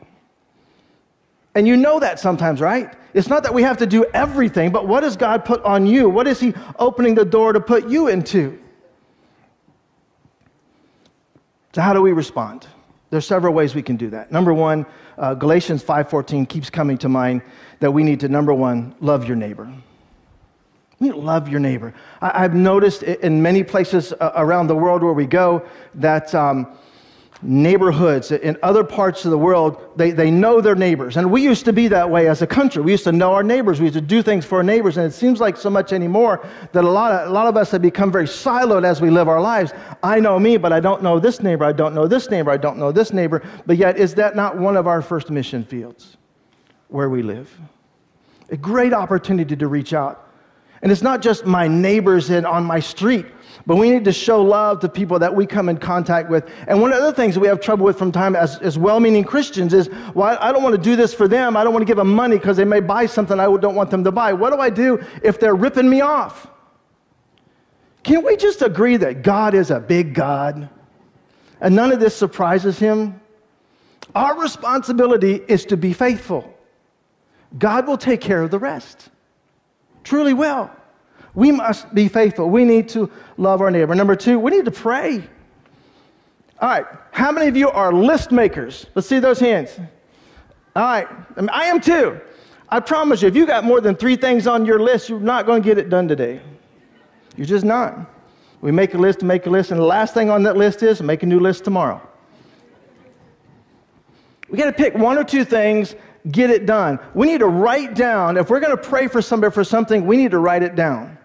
[1.53, 2.93] And you know that sometimes, right?
[3.13, 6.09] It's not that we have to do everything, but what does God put on you?
[6.09, 8.59] What is He opening the door to put you into?
[11.73, 12.67] So, how do we respond?
[13.15, 14.29] There's several ways we can do that.
[14.29, 14.85] Number one,
[15.17, 17.43] uh, Galatians 5:14 keeps coming to mind
[17.79, 19.69] that we need to number one love your neighbor.
[20.99, 21.93] We love your neighbor.
[22.21, 26.67] I, have noticed in many places uh, around the world where we go that um,
[27.45, 31.15] neighborhoods in other parts of the world, they, they know their neighbors.
[31.17, 32.81] And we used to be that way as a country.
[32.81, 33.79] We used to know our neighbors.
[33.79, 34.97] We used to do things for our neighbors.
[34.97, 37.71] And it seems like so much anymore that a lot of, a lot of us
[37.71, 39.73] have become very siloed as we live our lives.
[40.01, 41.63] I know me, but I don't know this neighbor.
[41.63, 42.51] I don't know this neighbor.
[42.51, 43.43] I don't know this neighbor.
[43.65, 46.17] But yet, is that not one of our first mission fields
[46.87, 47.55] where we live?
[48.49, 50.24] A great opportunity to reach out
[50.85, 53.25] and it's not just my neighbors in, on my street,
[53.65, 56.47] but we need to show love to people that we come in contact with.
[56.67, 58.77] And one of the other things that we have trouble with from time as, as
[58.77, 61.57] well meaning Christians is, well, I don't want to do this for them.
[61.57, 63.89] I don't want to give them money because they may buy something I don't want
[63.89, 64.31] them to buy.
[64.33, 66.45] What do I do if they're ripping me off?
[68.03, 70.69] Can we just agree that God is a big God
[71.61, 73.19] and none of this surprises him?
[74.13, 76.53] Our responsibility is to be faithful.
[77.57, 79.09] God will take care of the rest
[80.05, 80.69] truly will.
[81.33, 82.49] We must be faithful.
[82.49, 83.93] We need to love our neighbor.
[83.93, 85.27] Number two, we need to pray.
[86.61, 88.85] All right, how many of you are list makers?
[88.95, 89.77] Let's see those hands.
[90.73, 91.07] All right,
[91.51, 92.21] I am too.
[92.69, 95.45] I promise you, if you got more than three things on your list, you're not
[95.45, 96.39] going to get it done today.
[97.35, 98.09] You're just not.
[98.61, 100.81] We make a list to make a list, and the last thing on that list
[100.81, 102.01] is make a new list tomorrow.
[104.49, 105.95] We got to pick one or two things
[106.31, 106.99] get it done.
[107.13, 110.17] We need to write down, if we're going to pray for somebody for something, we
[110.17, 111.17] need to write it down.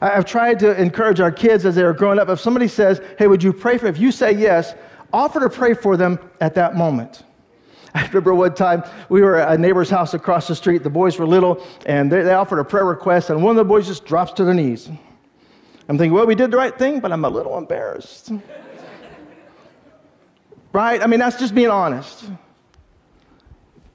[0.00, 2.28] I've tried to encourage our kids as they are growing up.
[2.28, 3.86] If somebody says, Hey, would you pray for?
[3.86, 4.74] If you say yes,
[5.12, 7.22] offer to pray for them at that moment.
[7.94, 10.82] I remember one time we were at a neighbor's house across the street.
[10.82, 13.68] The boys were little, and they, they offered a prayer request, and one of the
[13.68, 14.88] boys just drops to their knees.
[15.88, 18.32] I'm thinking, well, we did the right thing, but I'm a little embarrassed.
[20.72, 21.02] right?
[21.02, 22.24] I mean, that's just being honest.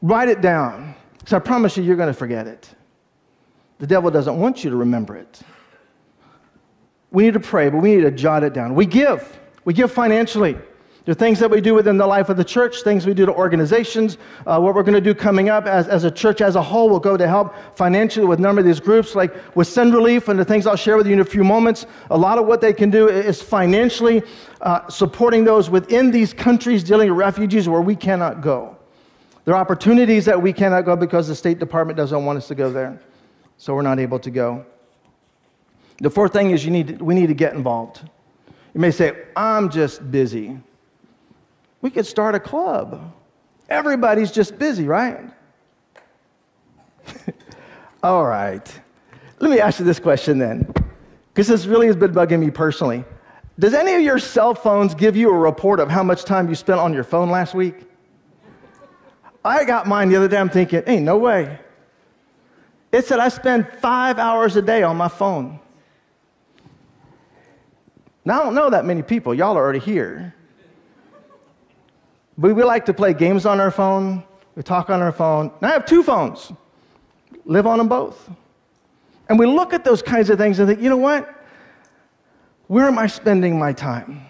[0.02, 2.70] Write it down, because I promise you, you're going to forget it.
[3.80, 5.42] The devil doesn't want you to remember it.
[7.12, 8.76] We need to pray, but we need to jot it down.
[8.76, 9.40] We give.
[9.66, 10.56] We give financially.
[11.06, 13.26] There are things that we do within the life of the church, things we do
[13.26, 14.18] to organizations.
[14.46, 16.90] Uh, what we're going to do coming up as, as a church as a whole
[16.90, 20.28] We'll go to help financially with a number of these groups, like with Send Relief
[20.28, 21.86] and the things I'll share with you in a few moments.
[22.12, 24.22] A lot of what they can do is financially
[24.60, 28.77] uh, supporting those within these countries dealing with refugees where we cannot go.
[29.48, 32.56] There are opportunities that we cannot go because the State Department doesn't want us to
[32.56, 33.00] go there.
[33.56, 34.66] So we're not able to go.
[36.00, 38.02] The fourth thing is you need to, we need to get involved.
[38.74, 40.60] You may say, I'm just busy.
[41.80, 43.14] We could start a club.
[43.70, 45.22] Everybody's just busy, right?
[48.04, 48.82] All right.
[49.40, 50.70] Let me ask you this question then,
[51.34, 53.06] because this really has been bugging me personally.
[53.60, 56.56] Does any of your cell phones give you a report of how much time you
[56.56, 57.88] spent on your phone last week?
[59.48, 60.38] I got mine the other day.
[60.38, 61.60] I'm thinking, ain't no way.
[62.92, 65.60] It said I spend five hours a day on my phone.
[68.26, 69.34] Now, I don't know that many people.
[69.34, 70.34] Y'all are already here.
[72.38, 74.24] But we like to play games on our phone.
[74.56, 75.52] We talk on our phone.
[75.62, 76.52] Now I have two phones.
[77.46, 78.30] Live on them both.
[79.30, 81.34] And we look at those kinds of things and think, you know what?
[82.68, 84.26] Where am I spending my time?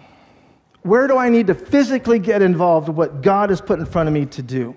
[0.82, 4.08] Where do I need to physically get involved with what God has put in front
[4.08, 4.76] of me to do?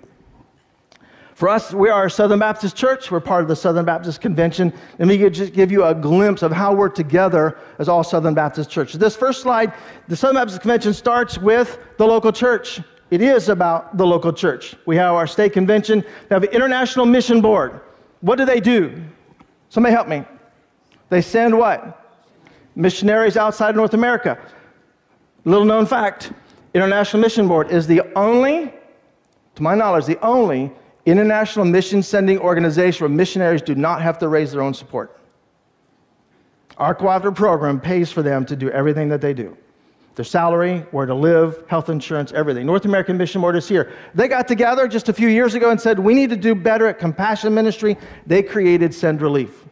[1.42, 3.10] For us, we are a Southern Baptist church.
[3.10, 4.72] We're part of the Southern Baptist Convention.
[5.00, 8.70] Let me just give you a glimpse of how we're together as all Southern Baptist
[8.70, 9.00] churches.
[9.00, 9.74] This first slide,
[10.06, 12.80] the Southern Baptist Convention starts with the local church.
[13.10, 14.76] It is about the local church.
[14.86, 17.80] We have our state convention, we have an international mission board.
[18.20, 19.02] What do they do?
[19.68, 20.24] Somebody help me.
[21.08, 22.22] They send what?
[22.76, 24.38] Missionaries outside North America.
[25.44, 26.30] Little known fact
[26.72, 28.72] International Mission Board is the only,
[29.56, 30.70] to my knowledge, the only
[31.06, 35.18] international mission sending organization where missionaries do not have to raise their own support.
[36.78, 39.56] Our cooperative program pays for them to do everything that they do
[40.14, 42.66] their salary, where to live, health insurance, everything.
[42.66, 43.92] North American Mission Board is here.
[44.14, 46.86] They got together just a few years ago and said, We need to do better
[46.86, 47.96] at compassion ministry.
[48.26, 49.64] They created Send Relief.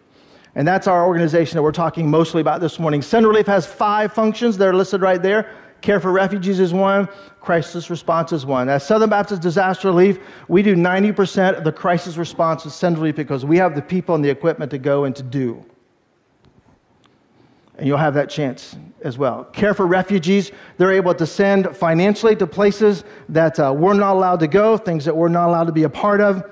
[0.54, 3.02] And that's our organization that we're talking mostly about this morning.
[3.02, 4.56] Send Relief has five functions.
[4.56, 5.52] They're listed right there.
[5.80, 7.08] Care for refugees is one,
[7.40, 8.68] crisis response is one.
[8.68, 13.16] As Southern Baptist Disaster Relief, we do 90% of the crisis response with Send Relief
[13.16, 15.64] because we have the people and the equipment to go and to do.
[17.78, 19.44] And you'll have that chance as well.
[19.44, 24.40] Care for refugees, they're able to send financially to places that uh, we're not allowed
[24.40, 26.44] to go, things that we're not allowed to be a part of.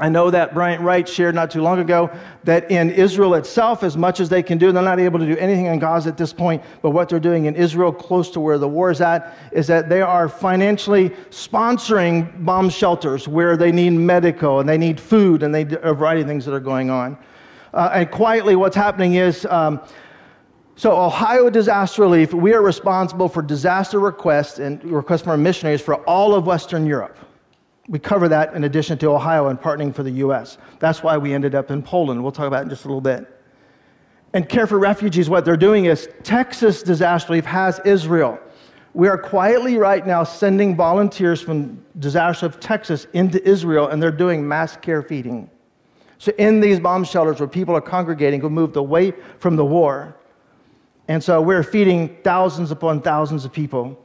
[0.00, 2.10] I know that Bryant Wright shared not too long ago
[2.42, 5.36] that in Israel itself, as much as they can do, they're not able to do
[5.36, 8.58] anything in Gaza at this point, but what they're doing in Israel, close to where
[8.58, 13.90] the war is at, is that they are financially sponsoring bomb shelters where they need
[13.90, 17.16] medical and they need food and they, a variety of things that are going on.
[17.72, 19.80] Uh, and quietly, what's happening is um,
[20.76, 25.80] so, Ohio Disaster Relief, we are responsible for disaster requests and requests from our missionaries
[25.80, 27.16] for all of Western Europe.
[27.88, 30.58] We cover that in addition to Ohio and partnering for the U.S.
[30.78, 32.22] That's why we ended up in Poland.
[32.22, 33.30] We'll talk about it in just a little bit.
[34.32, 38.38] And Care for Refugees, what they're doing is Texas Disaster Relief has Israel.
[38.94, 44.10] We are quietly right now sending volunteers from Disaster of Texas into Israel, and they're
[44.10, 45.50] doing mass care feeding.
[46.18, 50.16] So, in these bomb shelters where people are congregating who moved away from the war,
[51.08, 54.00] and so we're feeding thousands upon thousands of people.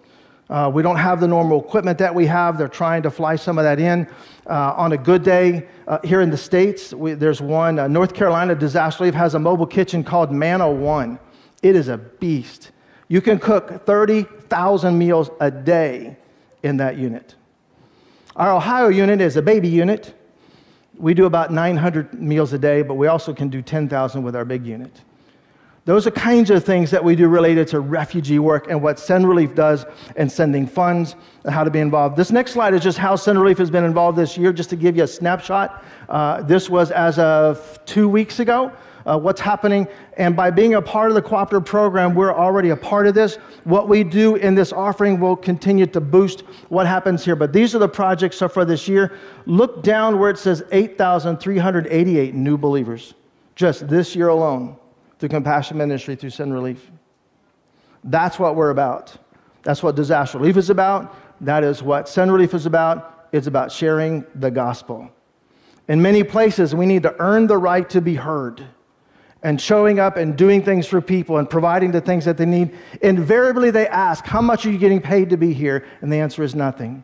[0.49, 2.57] Uh, we don't have the normal equipment that we have.
[2.57, 4.07] They're trying to fly some of that in.
[4.47, 8.15] Uh, on a good day, uh, here in the States, we, there's one, uh, North
[8.15, 11.19] Carolina Disaster Relief has a mobile kitchen called Manna One.
[11.61, 12.71] It is a beast.
[13.09, 16.17] You can cook 30,000 meals a day
[16.63, 17.35] in that unit.
[18.35, 20.15] Our Ohio unit is a baby unit.
[20.97, 24.45] We do about 900 meals a day, but we also can do 10,000 with our
[24.45, 25.01] big unit.
[25.85, 29.27] Those are kinds of things that we do related to refugee work and what Send
[29.27, 29.85] Relief does
[30.17, 31.15] and sending funds
[31.45, 32.15] and how to be involved.
[32.15, 34.75] This next slide is just how Send Relief has been involved this year, just to
[34.75, 35.83] give you a snapshot.
[36.07, 38.71] Uh, this was as of two weeks ago.
[39.05, 39.87] Uh, what's happening.
[40.17, 43.37] And by being a part of the cooperative program, we're already a part of this.
[43.63, 47.35] What we do in this offering will continue to boost what happens here.
[47.35, 49.17] But these are the projects so far this year.
[49.45, 53.15] Look down where it says 8,388 new believers,
[53.55, 54.77] just this year alone
[55.19, 56.89] through compassion ministry, through Send Relief.
[58.05, 59.15] That's what we're about.
[59.63, 61.15] That's what disaster relief is about.
[61.41, 63.27] That is what Send Relief is about.
[63.31, 65.09] It's about sharing the gospel.
[65.87, 68.65] In many places, we need to earn the right to be heard
[69.43, 72.75] and showing up and doing things for people and providing the things that they need.
[73.01, 75.85] Invariably, they ask, How much are you getting paid to be here?
[76.01, 77.03] And the answer is nothing.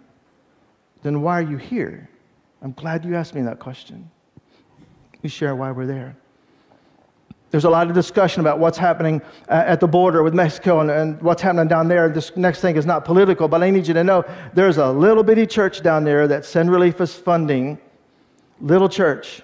[1.04, 2.10] Then why are you here?
[2.62, 4.10] I'm glad you asked me that question.
[5.22, 6.16] We share why we're there.
[7.56, 10.92] There's a lot of discussion about what's happening uh, at the border with Mexico and,
[10.92, 12.10] and, what's happening down there.
[12.10, 15.24] This next thing is not political, but I need you to know there's a little
[15.24, 17.80] bitty church down there that Send Relief is funding,
[18.60, 19.42] little church,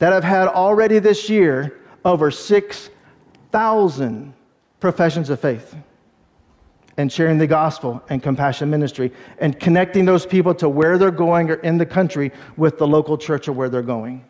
[0.00, 4.34] that have had already this year over 6,000
[4.80, 5.76] professions of faith
[6.96, 11.52] and sharing the gospel and compassion ministry and connecting those people to where they're going
[11.52, 14.24] or in the country with the local church or where they're going.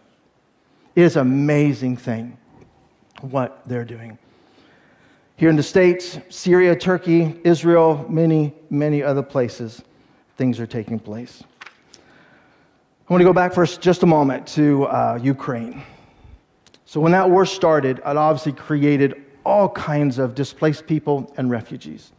[0.94, 2.36] It is an amazing thing
[3.20, 4.18] what they're doing.
[5.37, 9.83] Here in the States, Syria, Turkey, Israel, many, many other places,
[10.37, 11.42] things are taking place.
[13.09, 15.83] I want to go back for just a moment to uh, Ukraine.
[16.87, 22.12] So, when that war started, it obviously created all kinds of displaced people and refugees.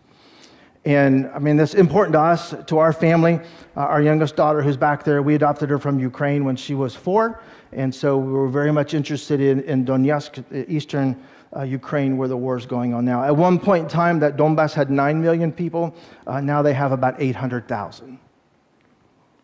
[0.85, 3.41] And I mean, that's important to us, to our family.
[3.75, 6.95] Uh, our youngest daughter, who's back there, we adopted her from Ukraine when she was
[6.95, 7.41] four.
[7.71, 11.21] And so we were very much interested in, in Donetsk, eastern
[11.55, 13.23] uh, Ukraine, where the war is going on now.
[13.23, 15.95] At one point in time, that Donbass had 9 million people.
[16.25, 18.19] Uh, now they have about 800,000.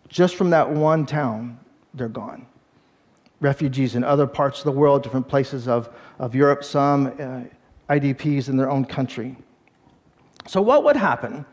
[0.07, 1.59] Just from that one town,
[1.93, 2.45] they're gone.
[3.39, 7.41] Refugees in other parts of the world, different places of, of Europe, some uh,
[7.93, 9.35] IDPs in their own country.
[10.47, 11.45] So, what would happen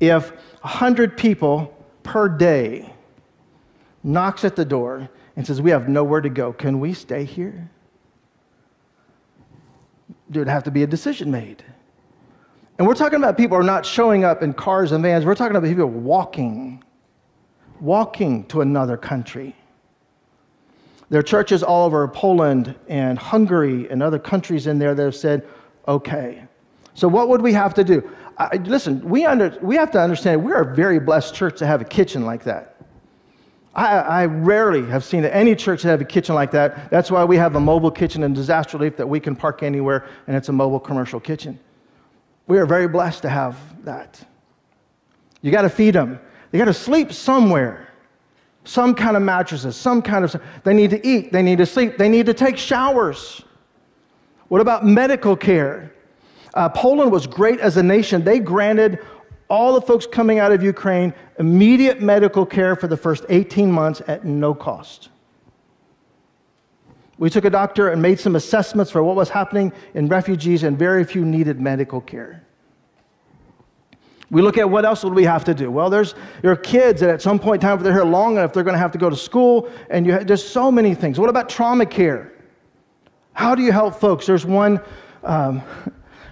[0.00, 0.30] if
[0.62, 2.92] 100 people per day
[4.02, 5.08] knocks at the door
[5.38, 6.52] and says, We have nowhere to go.
[6.52, 7.70] Can we stay here?
[10.28, 11.64] There'd have to be a decision made.
[12.76, 15.24] And we're talking about people are not showing up in cars and vans.
[15.24, 16.82] We're talking about people walking,
[17.80, 19.54] walking to another country.
[21.08, 25.14] There are churches all over Poland and Hungary and other countries in there that have
[25.14, 25.46] said,
[25.86, 26.42] okay.
[26.94, 28.10] So, what would we have to do?
[28.38, 31.80] I, listen, we, under, we have to understand we're a very blessed church to have
[31.80, 32.77] a kitchen like that.
[33.78, 36.90] I, I rarely have seen any church that have a kitchen like that.
[36.90, 40.08] That's why we have a mobile kitchen in disaster relief that we can park anywhere,
[40.26, 41.60] and it's a mobile commercial kitchen.
[42.48, 44.20] We are very blessed to have that.
[45.42, 46.18] You got to feed them.
[46.50, 47.92] They got to sleep somewhere.
[48.64, 50.34] Some kind of mattresses, some kind of.
[50.64, 51.30] They need to eat.
[51.30, 51.98] They need to sleep.
[51.98, 53.42] They need to take showers.
[54.48, 55.92] What about medical care?
[56.52, 58.24] Uh, Poland was great as a nation.
[58.24, 59.06] They granted
[59.48, 64.02] all the folks coming out of Ukraine immediate medical care for the first 18 months
[64.06, 65.08] at no cost.
[67.18, 70.78] We took a doctor and made some assessments for what was happening in refugees, and
[70.78, 72.44] very few needed medical care.
[74.30, 75.70] We look at what else would we have to do?
[75.70, 78.52] Well, there's your kids that at some point in time, if they're here long enough,
[78.52, 81.18] they're going to have to go to school, and you, there's so many things.
[81.18, 82.32] What about trauma care?
[83.32, 84.26] How do you help folks?
[84.26, 84.80] There's one.
[85.24, 85.62] Um,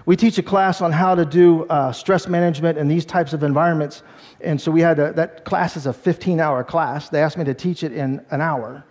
[0.07, 3.43] we teach a class on how to do uh, stress management in these types of
[3.43, 4.03] environments.
[4.39, 7.09] And so we had a, that class is a 15 hour class.
[7.09, 8.85] They asked me to teach it in an hour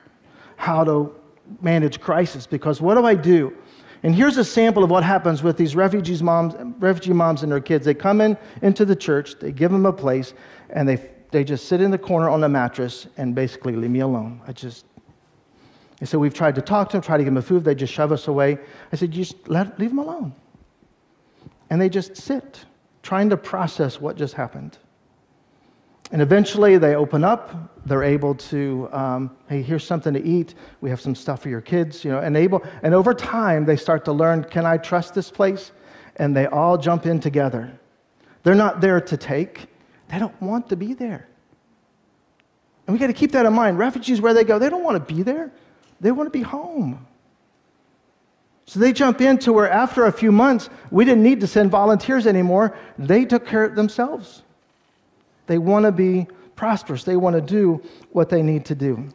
[0.56, 1.14] how to
[1.62, 3.56] manage crisis because what do I do?
[4.02, 7.62] And here's a sample of what happens with these refugees moms, refugee moms and their
[7.62, 7.86] kids.
[7.86, 10.34] They come in into the church, they give them a place,
[10.68, 14.00] and they, they just sit in the corner on the mattress and basically leave me
[14.00, 14.42] alone.
[14.46, 14.84] I just,
[15.98, 17.64] and so we've tried to talk to them, try to give them food.
[17.64, 18.58] They just shove us away.
[18.92, 20.34] I said, just let, leave them alone
[21.70, 22.64] and they just sit,
[23.02, 24.78] trying to process what just happened.
[26.12, 27.72] And eventually they open up.
[27.84, 30.54] They're able to, um, hey, here's something to eat.
[30.80, 33.76] We have some stuff for your kids, you know, and able, and over time they
[33.76, 35.72] start to learn, can I trust this place?
[36.16, 37.72] And they all jump in together.
[38.42, 39.66] They're not there to take.
[40.08, 41.26] They don't want to be there.
[42.86, 43.78] And we got to keep that in mind.
[43.78, 45.50] Refugees, where they go, they don't want to be there.
[46.00, 47.04] They want to be home.
[48.66, 52.26] So they jump into where after a few months, we didn't need to send volunteers
[52.26, 52.76] anymore.
[52.98, 54.42] They took care of themselves.
[55.46, 59.08] They want to be prosperous, they want to do what they need to do.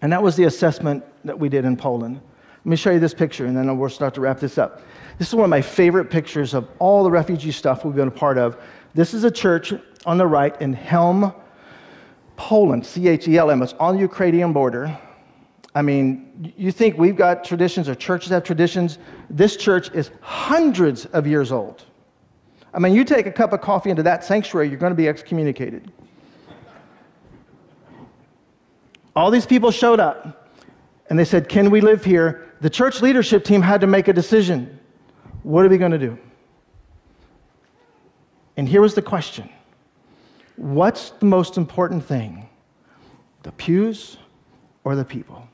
[0.00, 2.20] And that was the assessment that we did in Poland.
[2.64, 4.82] Let me show you this picture, and then we'll start to wrap this up.
[5.18, 8.10] This is one of my favorite pictures of all the refugee stuff we've been a
[8.10, 8.56] part of.
[8.94, 11.32] This is a church on the right in Chelm,
[12.36, 13.62] Poland, C H E L M.
[13.62, 14.96] It's on the Ukrainian border.
[15.76, 18.96] I mean, you think we've got traditions or churches have traditions?
[19.28, 21.84] This church is hundreds of years old.
[22.72, 25.06] I mean, you take a cup of coffee into that sanctuary, you're going to be
[25.06, 25.92] excommunicated.
[29.14, 30.50] All these people showed up
[31.10, 32.54] and they said, Can we live here?
[32.62, 34.80] The church leadership team had to make a decision.
[35.42, 36.18] What are we going to do?
[38.56, 39.50] And here was the question
[40.56, 42.48] What's the most important thing?
[43.42, 44.16] The pews
[44.82, 45.46] or the people?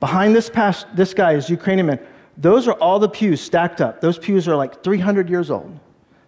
[0.00, 2.00] Behind this, past, this guy is Ukrainian man.
[2.38, 4.00] Those are all the pews stacked up.
[4.00, 5.78] Those pews are like 300 years old,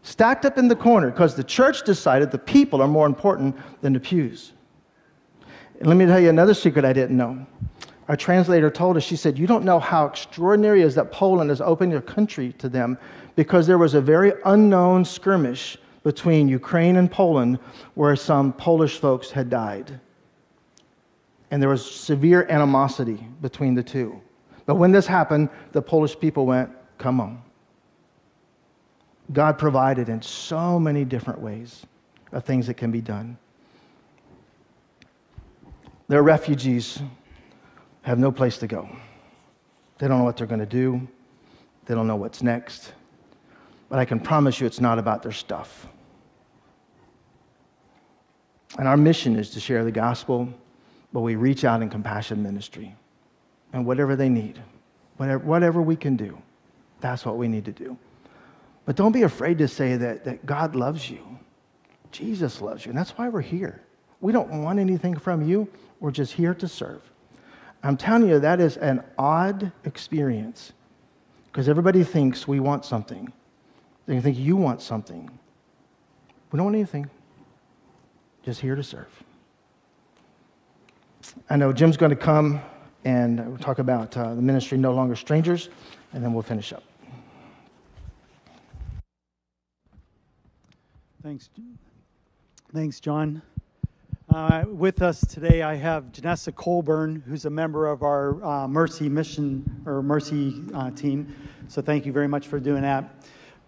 [0.03, 3.95] stacked up in the corner because the church decided the people are more important than
[3.95, 4.53] the pews.
[5.79, 7.47] And let me tell you another secret I didn't know.
[8.09, 11.49] Our translator told us, she said, You don't know how extraordinary it is that Poland
[11.49, 12.99] has opened their country to them
[13.37, 17.59] because there was a very unknown skirmish between Ukraine and Poland
[17.95, 19.99] where some Polish folks had died
[21.53, 24.19] and there was severe animosity between the two.
[24.65, 27.43] But when this happened, the Polish people went, Come on.
[29.33, 31.85] God provided in so many different ways
[32.33, 33.37] of things that can be done.
[36.09, 37.03] Their refugees
[38.03, 38.89] have no place to go.
[39.99, 41.07] They don't know what they're going to do.
[41.85, 42.95] They don't know what's next.
[43.91, 45.87] But I can promise you it's not about their stuff.
[48.79, 50.49] And our mission is to share the gospel
[51.13, 52.95] but we reach out in compassion ministry.
[53.73, 54.61] And whatever they need,
[55.17, 56.41] whatever, whatever we can do,
[57.01, 57.97] that's what we need to do.
[58.85, 61.39] But don't be afraid to say that, that God loves you.
[62.11, 62.91] Jesus loves you.
[62.91, 63.83] And that's why we're here.
[64.21, 65.69] We don't want anything from you,
[66.01, 67.03] we're just here to serve.
[67.83, 70.73] I'm telling you, that is an odd experience
[71.51, 73.33] because everybody thinks we want something.
[74.07, 75.29] They think you want something.
[76.51, 77.09] We don't want anything,
[78.45, 79.09] just here to serve.
[81.51, 82.61] I know Jim's going to come
[83.05, 85.69] and we'll talk about uh, the ministry No Longer Strangers,
[86.13, 86.85] and then we'll finish up.
[91.23, 91.51] Thanks.
[92.73, 93.43] Thanks, John.
[94.33, 99.09] Uh, with us today, I have Janessa Colburn, who's a member of our uh, Mercy
[99.09, 101.35] mission or Mercy uh, team.
[101.69, 103.15] So thank you very much for doing that.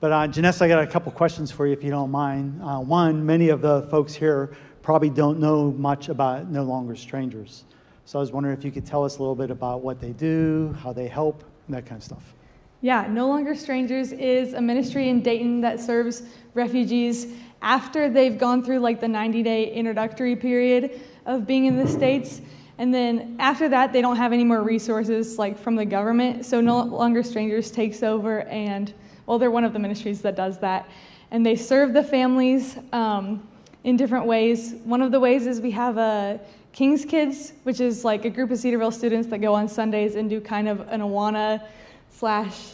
[0.00, 2.60] But uh, Janessa, I got a couple questions for you, if you don't mind.
[2.62, 7.64] Uh, one, many of the folks here probably don't know much about No Longer Strangers.
[8.04, 10.12] So I was wondering if you could tell us a little bit about what they
[10.12, 12.34] do, how they help, that kind of stuff.
[12.82, 16.22] Yeah, No Longer Strangers is a ministry in Dayton that serves
[16.52, 17.28] refugees
[17.62, 22.42] after they've gone through like the 90 day introductory period of being in the States.
[22.76, 26.44] And then after that, they don't have any more resources like from the government.
[26.44, 28.92] So No Longer Strangers takes over, and
[29.24, 30.86] well, they're one of the ministries that does that.
[31.30, 33.48] And they serve the families um,
[33.84, 34.74] in different ways.
[34.84, 36.40] One of the ways is we have a
[36.72, 40.28] King's Kids, which is like a group of Cedarville students that go on Sundays and
[40.28, 41.62] do kind of an Awana
[42.10, 42.72] slash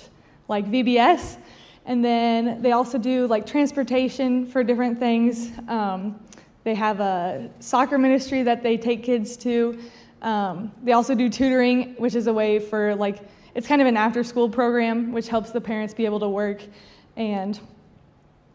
[0.49, 1.37] like VBS.
[1.85, 5.51] And then they also do like transportation for different things.
[5.69, 6.21] Um,
[6.65, 9.79] they have a soccer ministry that they take kids to.
[10.23, 13.19] Um, they also do tutoring, which is a way for like,
[13.55, 16.63] it's kind of an after school program, which helps the parents be able to work.
[17.17, 17.59] And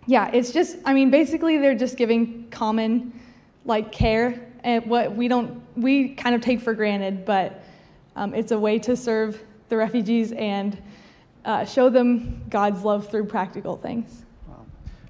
[0.08, 3.20] yeah, it's just, I mean, basically they're just giving common
[3.66, 7.64] like care and what we don't, we kind of take for granted, but
[8.16, 10.82] um, it's a way to serve the refugees and
[11.43, 14.26] uh, show them God's love through practical things.
[14.47, 14.66] Wow.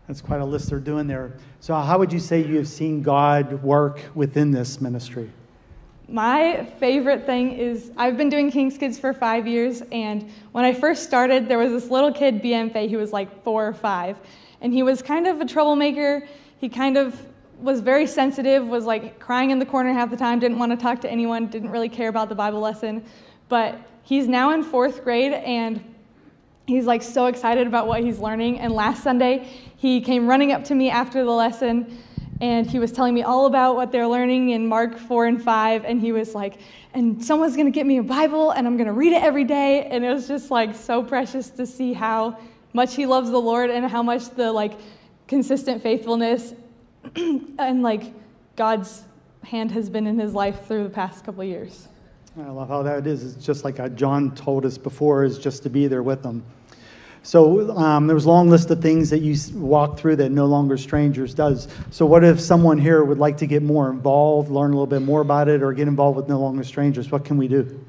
[0.08, 1.34] That's quite a list they're doing there.
[1.60, 5.32] So, how would you say you have seen God work within this ministry?
[6.08, 10.74] My favorite thing is I've been doing King's Kids for five years, and when I
[10.74, 14.18] first started, there was this little kid, BMFA, who was like four or five,
[14.66, 16.28] and he was kind of a troublemaker.
[16.58, 17.24] He kind of
[17.60, 20.76] was very sensitive, was like crying in the corner half the time, didn't want to
[20.76, 23.06] talk to anyone, didn't really care about the Bible lesson.
[23.48, 25.94] But he's now in fourth grade, and
[26.66, 28.60] he's like so excited about what he's learning.
[28.60, 29.48] And last Sunday,
[29.78, 31.96] he came running up to me after the lesson
[32.42, 35.86] and he was telling me all about what they're learning in Mark 4 and 5.
[35.86, 36.58] And he was like,
[36.94, 39.46] and someone's going to get me a Bible and I'm going to read it every
[39.46, 39.86] day.
[39.86, 42.38] And it was just like so precious to see how
[42.76, 44.74] much he loves the Lord and how much the like
[45.28, 46.54] consistent faithfulness
[47.16, 48.14] and like
[48.58, 49.04] God's
[49.44, 51.88] hand has been in his life through the past couple years.
[52.38, 53.24] I love how that is.
[53.24, 56.44] It's just like John told us before, is just to be there with them.
[57.24, 60.46] So um, there was a long list of things that you walk through that No
[60.46, 61.70] Longer Strangers does.
[61.92, 65.02] So what if someone here would like to get more involved, learn a little bit
[65.02, 67.10] more about it, or get involved with No Longer Strangers?
[67.10, 67.84] What can we do?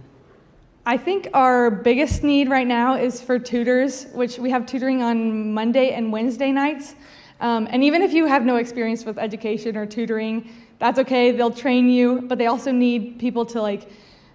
[0.89, 5.53] I think our biggest need right now is for tutors, which we have tutoring on
[5.53, 6.95] Monday and Wednesday nights.
[7.41, 11.33] Um, and even if you have no experience with education or tutoring, that's okay.
[11.33, 13.91] They'll train you, but they also need people to like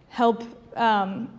[0.10, 0.43] help.
[0.76, 1.30] Um,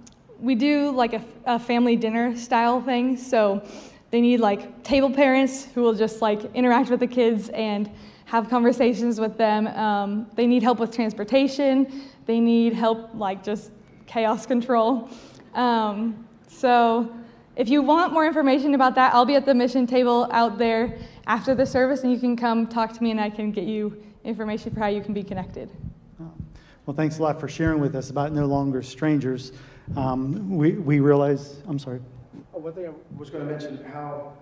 [0.41, 3.63] we do like a, a, family dinner style thing, so
[4.11, 7.91] they need like table parents who will just like interact with the kids and
[8.25, 9.67] have conversations with them.
[9.67, 12.09] Um, they need help with transportation.
[12.25, 13.73] They need help like just
[14.13, 15.09] chaos control.
[15.55, 17.11] Um, so
[17.57, 20.99] if you want more information about that, I'll be at the mission table out there
[21.27, 24.03] after the service, and you can come talk to me, and I can get you
[24.25, 25.71] information for how you can be connected.
[26.85, 29.53] Well, thanks a lot for sharing with us about No Longer Strangers.
[29.97, 32.01] Um, we, we realize, I'm sorry.
[32.53, 34.33] Oh, one thing I was going to mention how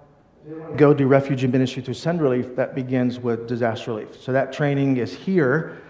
[0.76, 4.20] go do refugee ministry through Send Relief that begins with disaster relief.
[4.20, 5.82] So that training is here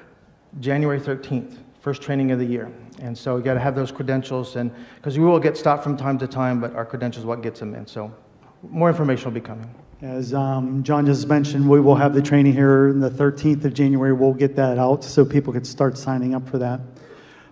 [0.59, 2.71] January 13th, first training of the year.
[3.01, 5.97] And so you got to have those credentials, and because we will get stopped from
[5.97, 7.87] time to time, but our credentials what gets them in.
[7.87, 8.13] So
[8.63, 9.69] more information will be coming.
[10.03, 13.75] As um, John just mentioned, we will have the training here on the 13th of
[13.75, 14.13] January.
[14.13, 16.81] We'll get that out so people can start signing up for that.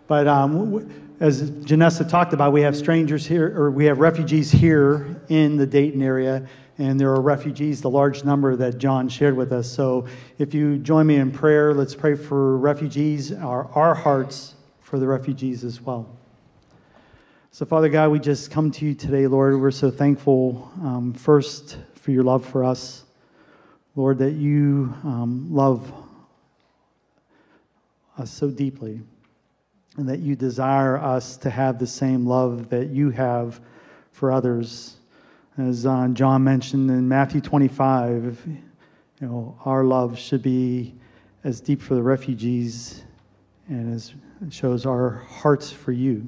[0.06, 5.20] But um, as Janessa talked about, we have strangers here, or we have refugees here
[5.28, 6.46] in the Dayton area,
[6.78, 9.70] and there are refugees, the large number that John shared with us.
[9.70, 10.06] So
[10.38, 15.06] if you join me in prayer, let's pray for refugees, our, our hearts for the
[15.06, 16.08] refugees as well.
[17.50, 19.60] So, Father God, we just come to you today, Lord.
[19.60, 23.04] We're so thankful, um, first, for your love for us.
[23.96, 25.92] Lord, that you um, love
[28.16, 29.00] us so deeply
[29.96, 33.60] and that you desire us to have the same love that you have
[34.12, 34.97] for others.
[35.58, 40.94] As uh, John mentioned in Matthew 25, you know, our love should be
[41.44, 43.02] as deep for the refugees
[43.68, 44.14] and as
[44.46, 46.26] it shows our hearts for you.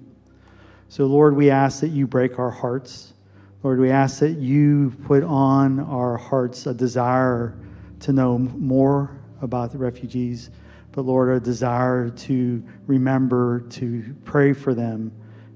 [0.88, 3.14] So, Lord, we ask that you break our hearts
[3.62, 7.54] Lord, we ask that you put on our hearts a desire
[8.00, 10.48] to know more about the refugees,
[10.92, 15.12] but Lord, a desire to remember to pray for them.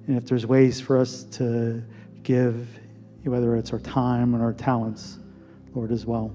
[0.06, 1.82] And if there's ways for us to
[2.22, 2.68] give,
[3.24, 5.18] whether it's our time and our talents,
[5.74, 6.34] Lord, as well.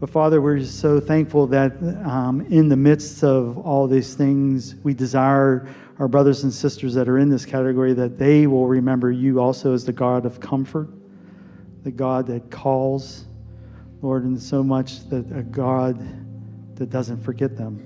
[0.00, 1.72] But Father, we're so thankful that
[2.04, 7.08] um, in the midst of all these things, we desire our brothers and sisters that
[7.08, 10.88] are in this category that they will remember you also as the God of comfort,
[11.82, 13.26] the God that calls,
[14.00, 15.98] Lord, and so much that a God
[16.76, 17.84] that doesn't forget them.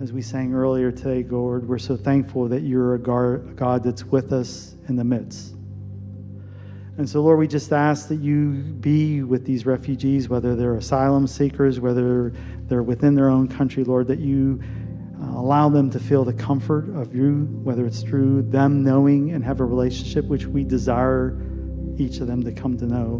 [0.00, 4.32] As we sang earlier today, Lord, we're so thankful that you're a God that's with
[4.32, 5.55] us in the midst.
[6.98, 11.26] And so, Lord, we just ask that you be with these refugees, whether they're asylum
[11.26, 12.32] seekers, whether
[12.68, 14.62] they're within their own country, Lord, that you
[15.20, 19.44] uh, allow them to feel the comfort of you, whether it's through them knowing and
[19.44, 21.38] have a relationship, which we desire
[21.98, 23.18] each of them to come to know.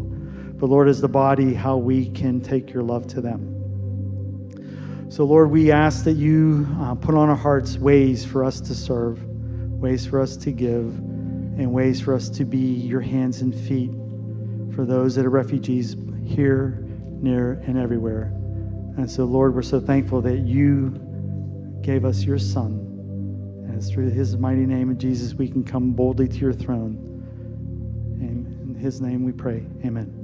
[0.58, 3.52] But, Lord, as the body, how we can take your love to them.
[5.10, 8.74] So, Lord, we ask that you uh, put on our hearts ways for us to
[8.74, 10.98] serve, ways for us to give
[11.56, 13.90] and ways for us to be your hands and feet
[14.74, 16.84] for those that are refugees here,
[17.20, 18.32] near, and everywhere.
[18.98, 21.00] And so, Lord, we're so thankful that you
[21.82, 22.72] gave us your Son.
[23.66, 26.96] And it's through his mighty name of Jesus we can come boldly to your throne.
[28.20, 29.64] And in his name we pray.
[29.84, 30.15] Amen.